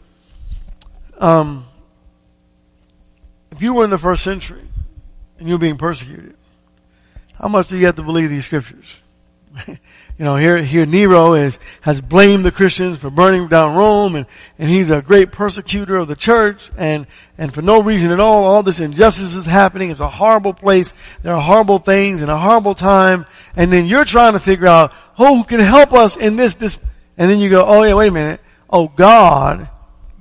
[1.18, 1.66] Um,
[3.50, 4.66] if you were in the first century
[5.38, 6.34] and you were being persecuted,
[7.34, 9.00] how much do you have to believe these scriptures?
[10.18, 14.26] You know, here, here Nero is, has blamed the Christians for burning down Rome and,
[14.58, 17.06] and he's a great persecutor of the church and,
[17.38, 19.90] and for no reason at all, all this injustice is happening.
[19.90, 20.92] It's a horrible place.
[21.22, 23.24] There are horrible things and a horrible time.
[23.56, 26.78] And then you're trying to figure out who can help us in this, this,
[27.16, 28.40] and then you go, oh yeah, wait a minute.
[28.68, 29.70] Oh God,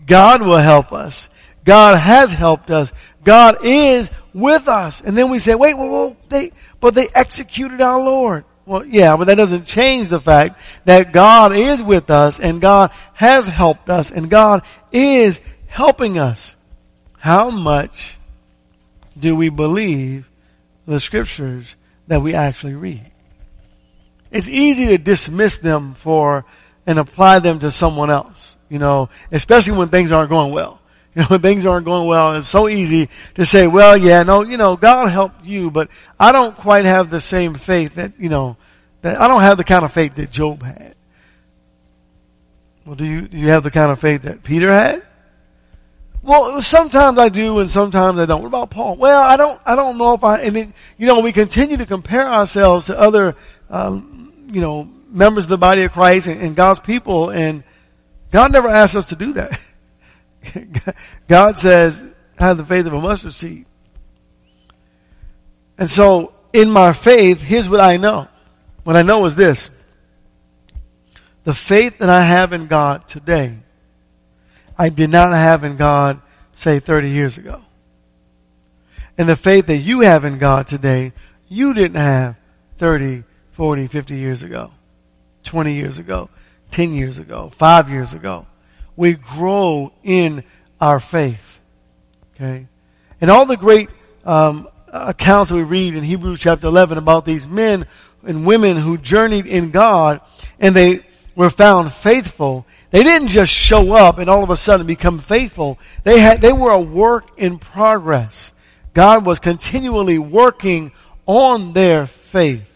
[0.05, 1.27] God will help us.
[1.63, 2.91] God has helped us.
[3.23, 5.01] God is with us.
[5.01, 8.45] And then we say, wait, well they, but they executed our Lord.
[8.71, 12.91] Well, yeah, but that doesn't change the fact that God is with us and God
[13.11, 16.55] has helped us and God is helping us.
[17.17, 18.17] How much
[19.19, 20.25] do we believe
[20.85, 21.75] the scriptures
[22.07, 23.11] that we actually read?
[24.31, 26.45] It's easy to dismiss them for
[26.87, 30.79] and apply them to someone else, you know, especially when things aren't going well.
[31.13, 34.43] You know, when things aren't going well, it's so easy to say, well, yeah, no,
[34.43, 38.29] you know, God helped you, but I don't quite have the same faith that, you
[38.29, 38.55] know,
[39.03, 40.95] I don't have the kind of faith that Job had.
[42.85, 45.03] Well, do you, do you have the kind of faith that Peter had?
[46.23, 48.41] Well, sometimes I do and sometimes I don't.
[48.41, 48.95] What about Paul?
[48.95, 51.85] Well, I don't, I don't know if I, and then, you know, we continue to
[51.85, 53.35] compare ourselves to other,
[53.69, 57.63] um, you know, members of the body of Christ and, and God's people and
[58.31, 59.59] God never asked us to do that.
[61.27, 62.05] God says,
[62.37, 63.65] have the faith of a mustard seed.
[65.77, 68.27] And so, in my faith, here's what I know.
[68.83, 69.69] What I know is this.
[71.43, 73.57] The faith that I have in God today,
[74.77, 76.21] I did not have in God,
[76.53, 77.61] say, 30 years ago.
[79.17, 81.13] And the faith that you have in God today,
[81.47, 82.35] you didn't have
[82.77, 84.71] 30, 40, 50 years ago,
[85.43, 86.29] 20 years ago,
[86.71, 88.45] 10 years ago, 5 years ago.
[88.95, 90.43] We grow in
[90.79, 91.59] our faith.
[92.35, 92.67] Okay?
[93.19, 93.89] And all the great
[94.25, 97.87] um, accounts we read in Hebrews chapter 11 about these men
[98.23, 100.21] and women who journeyed in God
[100.59, 101.05] and they
[101.35, 102.65] were found faithful.
[102.91, 105.79] They didn't just show up and all of a sudden become faithful.
[106.03, 108.51] They had, they were a work in progress.
[108.93, 110.91] God was continually working
[111.25, 112.67] on their faith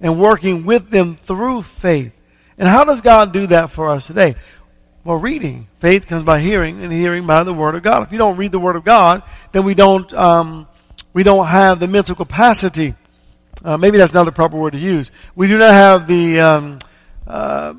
[0.00, 2.12] and working with them through faith.
[2.58, 4.34] And how does God do that for us today?
[5.04, 5.68] Well, reading.
[5.78, 8.02] Faith comes by hearing, and hearing by the Word of God.
[8.02, 10.66] If you don't read the Word of God, then we don't um,
[11.12, 12.94] we don't have the mental capacity.
[13.66, 15.10] Uh, maybe that's not the proper word to use.
[15.34, 16.78] We do not have the um,
[17.26, 17.74] uh,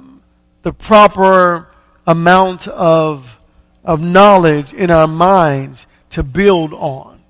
[0.62, 1.70] the proper
[2.06, 3.40] amount of
[3.86, 7.24] of knowledge in our minds to build on.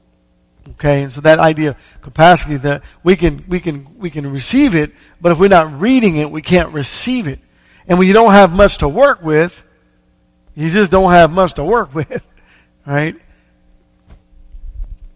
[0.71, 4.73] Okay, and so that idea of capacity that we can we can we can receive
[4.73, 4.91] it,
[5.21, 7.39] but if we're not reading it, we can't receive it.
[7.87, 9.63] And when you don't have much to work with,
[10.55, 12.23] you just don't have much to work with,
[12.87, 13.15] right?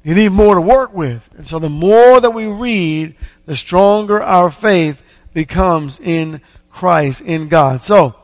[0.04, 1.30] You need more to work with.
[1.38, 5.02] And so the more that we read, the stronger our faith
[5.34, 7.84] becomes in Christ, in God.
[7.84, 8.16] So,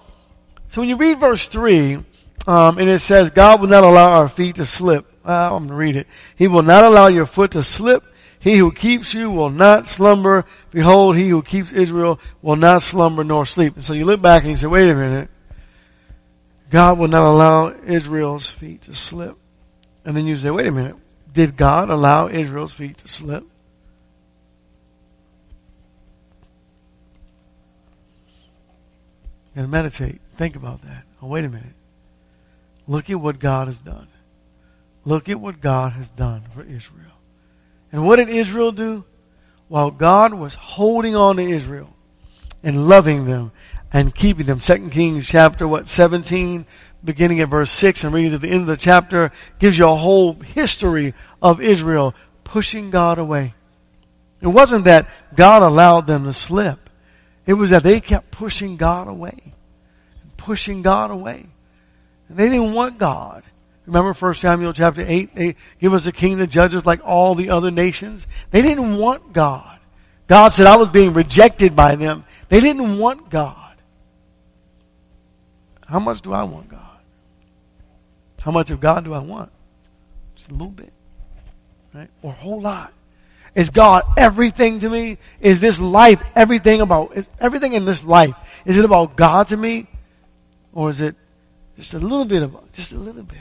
[0.69, 2.03] so when you read verse 3,
[2.47, 5.05] um, and it says, God will not allow our feet to slip.
[5.25, 6.07] Uh, I'm going to read it.
[6.35, 8.03] He will not allow your foot to slip.
[8.39, 10.45] He who keeps you will not slumber.
[10.71, 13.75] Behold, he who keeps Israel will not slumber nor sleep.
[13.75, 15.29] And so you look back and you say, wait a minute.
[16.69, 19.37] God will not allow Israel's feet to slip.
[20.05, 20.95] And then you say, wait a minute.
[21.37, 23.45] Did God allow Israel's feet to slip?
[29.55, 30.19] And meditate.
[30.35, 31.03] Think about that.
[31.21, 31.75] Oh, wait a minute.
[32.87, 34.07] Look at what God has done.
[35.05, 37.13] Look at what God has done for Israel.
[37.91, 39.05] And what did Israel do?
[39.67, 41.93] While God was holding on to Israel
[42.63, 43.51] and loving them,
[43.93, 44.59] and keeping them.
[44.59, 46.65] Second Kings chapter, what, 17,
[47.03, 49.95] beginning at verse 6 and reading to the end of the chapter gives you a
[49.95, 53.53] whole history of Israel pushing God away.
[54.41, 56.89] It wasn't that God allowed them to slip.
[57.45, 59.53] It was that they kept pushing God away.
[60.35, 61.45] Pushing God away.
[62.29, 63.43] And they didn't want God.
[63.85, 65.33] Remember 1 Samuel chapter 8?
[65.33, 68.27] They give us a king that judges like all the other nations.
[68.51, 69.79] They didn't want God.
[70.27, 72.25] God said I was being rejected by them.
[72.49, 73.75] They didn't want God.
[75.87, 76.86] How much do I want God?
[78.47, 79.51] How much of God do I want?
[80.37, 80.93] Just a little bit.
[81.93, 82.07] Right?
[82.21, 82.93] Or a whole lot.
[83.53, 85.17] Is God everything to me?
[85.41, 88.35] Is this life everything about, is everything in this life,
[88.65, 89.87] is it about God to me?
[90.71, 91.17] Or is it
[91.75, 93.37] just a little bit of, just a little bit?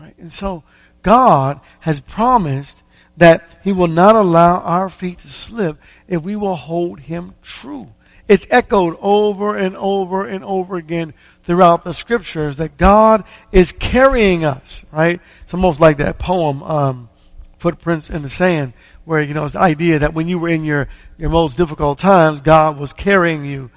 [0.00, 0.18] Right?
[0.18, 0.64] And so,
[1.02, 2.82] God has promised
[3.16, 5.78] that He will not allow our feet to slip
[6.08, 7.92] if we will hold Him true.
[8.26, 11.14] It's echoed over and over and over again
[11.48, 15.18] throughout the scriptures that God is carrying us, right?
[15.44, 17.08] It's almost like that poem, um,
[17.56, 18.74] Footprints in the Sand,
[19.06, 21.98] where, you know, it's the idea that when you were in your, your most difficult
[21.98, 23.70] times, God was carrying you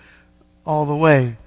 [0.66, 1.38] all the way.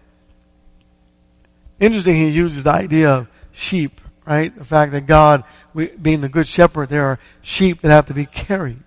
[1.78, 4.56] Interesting, he uses the idea of sheep, right?
[4.56, 5.44] The fact that God,
[5.74, 8.82] we, being the good shepherd, there are sheep that have to be carried,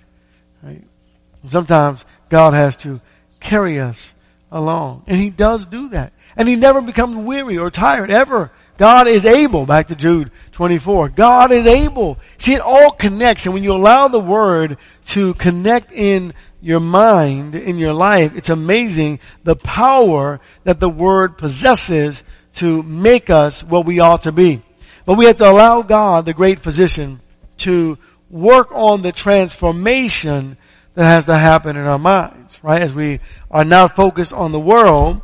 [0.64, 0.84] right?
[1.44, 3.00] And sometimes God has to
[3.40, 4.16] carry us
[4.52, 5.04] along.
[5.08, 6.14] And he does do that.
[6.36, 11.10] And he never becomes weary or tired ever God is able, back to Jude 24.
[11.10, 12.20] God is able.
[12.38, 13.46] See, it all connects.
[13.46, 14.78] And when you allow the word
[15.08, 21.38] to connect in your mind, in your life, it's amazing the power that the word
[21.40, 22.24] possesses
[22.56, 24.62] to make us what we ought to be.
[25.06, 27.20] But we have to allow God, the great physician,
[27.58, 27.98] to
[28.30, 30.58] work on the transformation
[30.98, 32.82] that has to happen in our minds, right?
[32.82, 33.20] As we
[33.52, 35.22] are not focused on the world,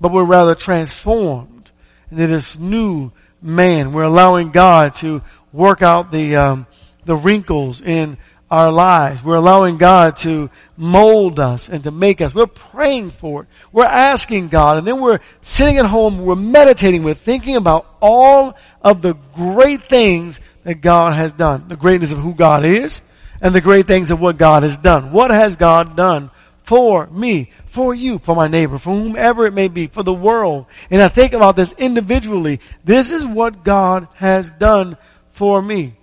[0.00, 1.72] but we're rather transformed
[2.12, 3.10] into this new
[3.42, 3.92] man.
[3.92, 6.66] We're allowing God to work out the um,
[7.04, 8.16] the wrinkles in
[8.48, 9.24] our lives.
[9.24, 12.32] We're allowing God to mold us and to make us.
[12.32, 13.48] We're praying for it.
[13.72, 18.56] We're asking God and then we're sitting at home, we're meditating, we're thinking about all
[18.82, 21.66] of the great things that God has done.
[21.66, 23.02] The greatness of who God is
[23.40, 25.12] and the great things of what God has done.
[25.12, 26.30] What has God done
[26.62, 30.66] for me, for you, for my neighbor, for whomever it may be, for the world.
[30.90, 32.60] And I think about this individually.
[32.84, 34.98] This is what God has done
[35.30, 35.94] for me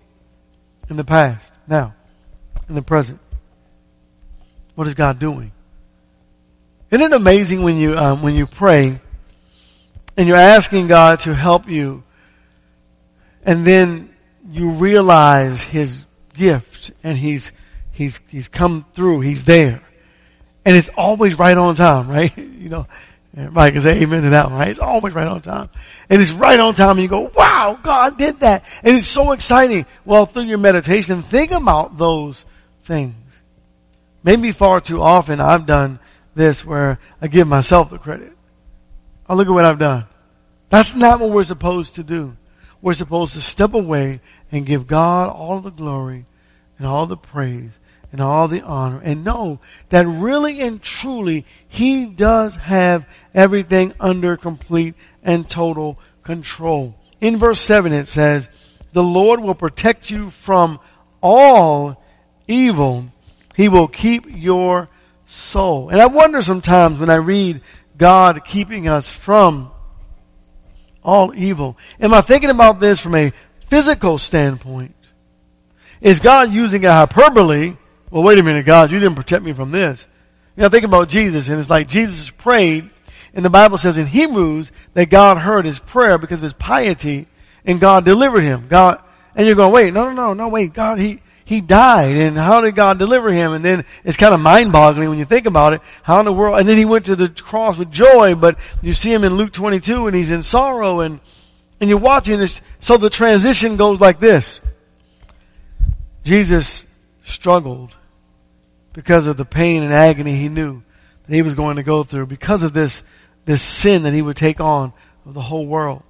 [0.89, 1.93] in the past, now,
[2.67, 3.19] in the present.
[4.73, 5.51] What is God doing?
[6.89, 8.99] Isn't it amazing when you um, when you pray
[10.17, 12.03] and you're asking God to help you,
[13.43, 14.13] and then
[14.49, 16.04] you realize His
[16.36, 17.51] gift and He's
[17.91, 19.21] He's He's come through.
[19.21, 19.81] He's there
[20.65, 22.36] and it's always right on time, right?
[22.38, 22.88] You know,
[23.51, 24.69] Mike can say amen to that one, right?
[24.69, 25.69] It's always right on time.
[26.09, 28.65] And it's right on time and you go, wow, God did that.
[28.83, 29.86] And it's so exciting.
[30.03, 32.43] Well, through your meditation, think about those
[32.83, 33.15] things.
[34.23, 35.99] Maybe far too often I've done
[36.33, 38.31] this where I give myself the credit.
[39.29, 40.05] Oh, look at what I've done.
[40.69, 42.36] That's not what we're supposed to do.
[42.81, 44.21] We're supposed to step away
[44.55, 46.25] and give God all the glory
[46.77, 47.71] and all the praise
[48.11, 54.37] and all the honor and know that really and truly He does have everything under
[54.37, 56.95] complete and total control.
[57.19, 58.47] In verse 7 it says,
[58.93, 60.79] the Lord will protect you from
[61.21, 62.01] all
[62.47, 63.07] evil.
[63.53, 64.87] He will keep your
[65.25, 65.89] soul.
[65.89, 67.59] And I wonder sometimes when I read
[67.97, 69.71] God keeping us from
[71.03, 73.33] all evil, am I thinking about this from a
[73.68, 74.95] physical standpoint?
[76.01, 77.76] Is God using a hyperbole
[78.16, 80.07] well, wait a minute, God, you didn't protect me from this.
[80.55, 82.89] You know, think about Jesus, and it's like Jesus prayed,
[83.34, 87.28] and the Bible says in Hebrews that God heard his prayer because of his piety,
[87.66, 88.68] and God delivered him.
[88.70, 89.01] God,
[89.36, 92.61] and you're going, wait, no, no, no, no, wait, God, he, he died, and how
[92.61, 93.51] did God deliver him?
[93.51, 95.82] And then it's kind of mind-boggling when you think about it.
[96.01, 96.57] How in the world?
[96.57, 99.51] And then he went to the cross with joy, but you see him in Luke
[99.51, 101.20] 22, and he's in sorrow, and
[101.80, 102.61] and you're watching this.
[102.80, 104.61] So the transition goes like this:
[106.23, 106.86] Jesus
[107.23, 107.95] struggled
[108.93, 110.82] because of the pain and agony he knew
[111.28, 113.03] that he was going to go through because of this,
[113.45, 114.93] this sin that he would take on
[115.26, 116.03] of the whole world.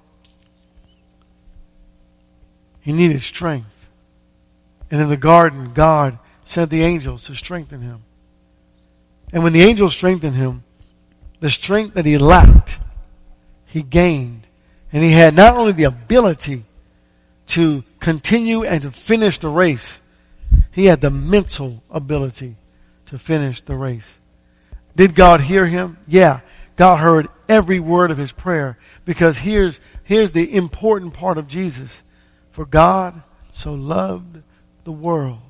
[2.80, 3.66] He needed strength.
[4.90, 8.04] And in the garden, God sent the angels to strengthen him.
[9.32, 10.62] And when the angels strengthened him,
[11.40, 12.78] the strength that he lacked,
[13.64, 14.45] he gained.
[14.96, 16.64] And he had not only the ability
[17.48, 20.00] to continue and to finish the race,
[20.72, 22.56] he had the mental ability
[23.04, 24.10] to finish the race.
[24.96, 25.98] Did God hear him?
[26.08, 26.40] Yeah.
[26.76, 32.02] God heard every word of his prayer because here's, here's the important part of Jesus.
[32.52, 33.22] For God
[33.52, 34.40] so loved
[34.84, 35.40] the world.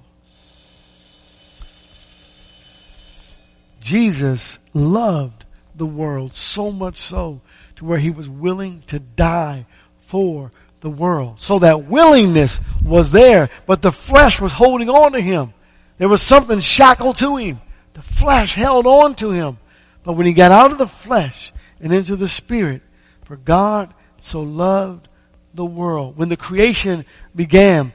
[3.81, 5.45] Jesus loved
[5.77, 7.43] the world so much so
[7.77, 9.67] to where he was willing to die
[9.99, 10.51] for
[10.81, 11.41] the world.
[11.41, 15.53] So that willingness was there, but the flesh was holding on to him.
[15.99, 17.61] There was something shackled to him.
[17.95, 19.59] The flesh held on to him.
[20.05, 22.83] But when he got out of the flesh and into the spirit,
[23.25, 25.09] for God so loved
[25.55, 26.17] the world.
[26.17, 27.05] When the creation
[27.35, 27.93] began,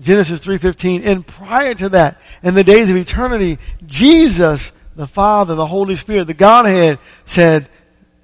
[0.00, 5.66] Genesis 3.15, and prior to that, in the days of eternity, Jesus, the Father, the
[5.66, 7.68] Holy Spirit, the Godhead said,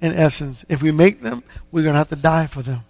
[0.01, 2.83] in essence, if we make them, we're going to have to die for them.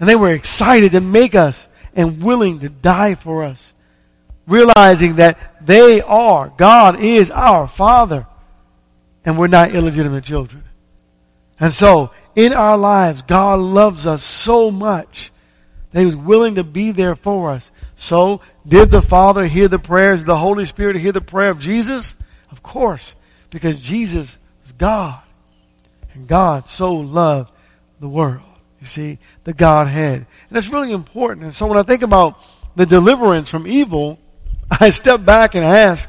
[0.00, 3.72] And they were excited to make us and willing to die for us.
[4.46, 8.26] Realizing that they are, God is our Father.
[9.24, 10.64] And we're not illegitimate children.
[11.58, 15.32] And so, in our lives, God loves us so much
[15.92, 17.70] that He was willing to be there for us.
[17.96, 22.16] So, did the Father hear the prayers the Holy Spirit hear the prayer of Jesus?
[22.50, 23.14] Of course,
[23.50, 25.23] because Jesus is God.
[26.14, 27.50] And God so loved
[28.00, 28.42] the world.
[28.80, 30.26] You see, the Godhead.
[30.48, 31.44] And it's really important.
[31.44, 32.38] And so when I think about
[32.76, 34.18] the deliverance from evil,
[34.70, 36.08] I step back and ask,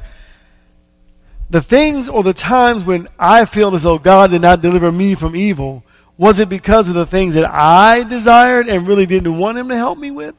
[1.50, 5.16] the things or the times when I feel as though God did not deliver me
[5.16, 5.84] from evil,
[6.18, 9.76] was it because of the things that I desired and really didn't want Him to
[9.76, 10.36] help me with?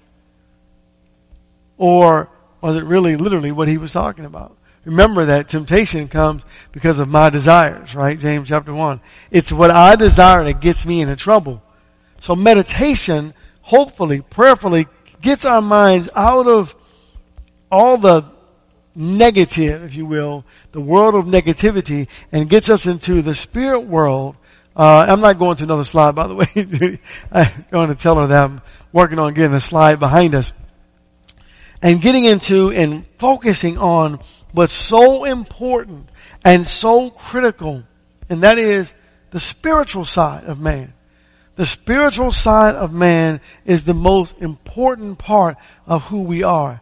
[1.78, 2.28] Or
[2.60, 4.56] was it really literally what He was talking about?
[4.86, 8.18] Remember that temptation comes because of my desires, right?
[8.18, 9.00] James chapter 1.
[9.32, 11.60] It's what I desire that gets me into trouble.
[12.20, 14.86] So meditation, hopefully, prayerfully,
[15.20, 16.76] gets our minds out of
[17.68, 18.26] all the
[18.94, 24.36] negative, if you will, the world of negativity, and gets us into the spirit world.
[24.76, 27.00] Uh, I'm not going to another slide, by the way.
[27.32, 28.62] I'm going to tell her that I'm
[28.92, 30.52] working on getting the slide behind us.
[31.82, 34.20] And getting into and focusing on
[34.56, 36.08] what's so important
[36.42, 37.82] and so critical,
[38.30, 38.90] and that is
[39.30, 40.94] the spiritual side of man.
[41.56, 46.80] The spiritual side of man is the most important part of who we are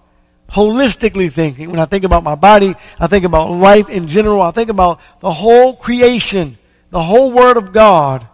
[0.48, 1.68] holistically thinking.
[1.68, 5.00] When I think about my body, I think about life in general, I think about
[5.18, 6.58] the whole creation,
[6.90, 8.28] the whole Word of God.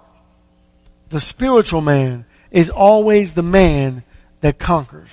[1.08, 4.02] The spiritual man is always the man
[4.42, 5.08] that conquers.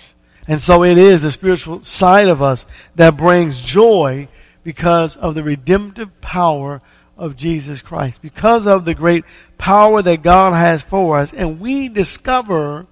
[0.48, 4.30] And so it is the spiritual side of us that brings joy
[4.64, 6.82] because of the redemptive power
[7.18, 8.22] of Jesus Christ.
[8.22, 9.26] Because of the great
[9.58, 11.34] power that God has for us.
[11.34, 12.86] And we discover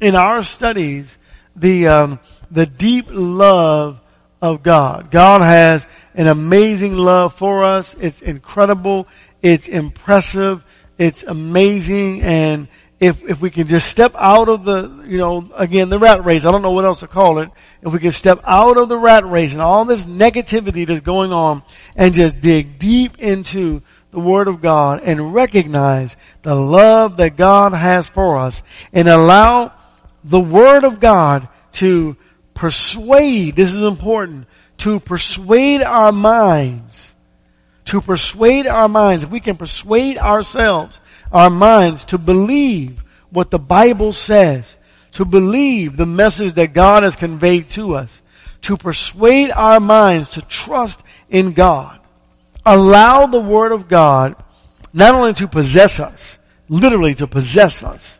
[0.00, 1.16] in our studies
[1.56, 4.00] the, um, the deep love
[4.40, 5.10] of God.
[5.10, 7.94] God has an amazing love for us.
[8.00, 9.08] It's incredible.
[9.42, 10.64] It's impressive.
[10.98, 12.22] It's amazing.
[12.22, 12.68] And
[13.00, 16.44] if, if we can just step out of the, you know, again, the rat race,
[16.44, 17.50] I don't know what else to call it.
[17.80, 21.32] If we can step out of the rat race and all this negativity that's going
[21.32, 21.62] on
[21.94, 27.72] and just dig deep into the Word of God and recognize the love that God
[27.72, 29.72] has for us and allow
[30.24, 32.16] the Word of God to
[32.54, 37.14] persuade, this is important, to persuade our minds,
[37.84, 41.00] to persuade our minds, if we can persuade ourselves,
[41.32, 44.76] our minds to believe what the Bible says,
[45.12, 48.22] to believe the message that God has conveyed to us,
[48.62, 52.00] to persuade our minds to trust in God.
[52.64, 54.36] Allow the Word of God
[54.92, 58.18] not only to possess us, literally to possess us.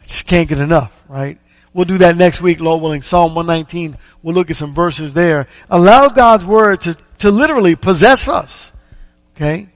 [0.00, 1.38] I just can't get enough, right?
[1.76, 3.02] We'll do that next week, Lord willing.
[3.02, 3.98] Psalm 119.
[4.22, 5.46] We'll look at some verses there.
[5.68, 8.72] Allow God's word to, to literally possess us.
[9.34, 9.68] Okay?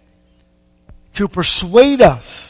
[1.15, 2.50] To persuade us.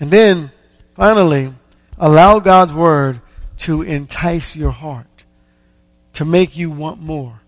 [0.00, 0.50] And then,
[0.96, 1.54] finally,
[1.98, 3.20] allow God's word
[3.58, 5.06] to entice your heart.
[6.14, 7.40] To make you want more.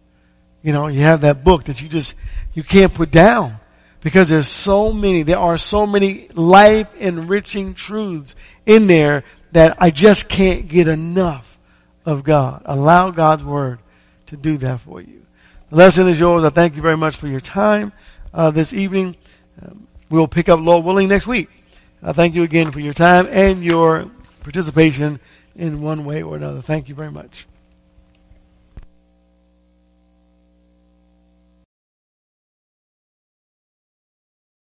[0.62, 2.14] You know, you have that book that you just,
[2.54, 3.56] you can't put down.
[4.00, 8.34] Because there's so many, there are so many life enriching truths
[8.66, 11.58] in there that I just can't get enough
[12.04, 12.62] of God.
[12.64, 13.78] Allow God's Word
[14.26, 15.22] to do that for you.
[15.70, 16.44] The lesson is yours.
[16.44, 17.92] I thank you very much for your time
[18.34, 19.16] uh, this evening.
[19.60, 21.48] Um, we'll pick up, Lord willing, next week.
[22.02, 24.10] I thank you again for your time and your
[24.42, 25.20] participation
[25.54, 26.60] in one way or another.
[26.60, 27.46] Thank you very much.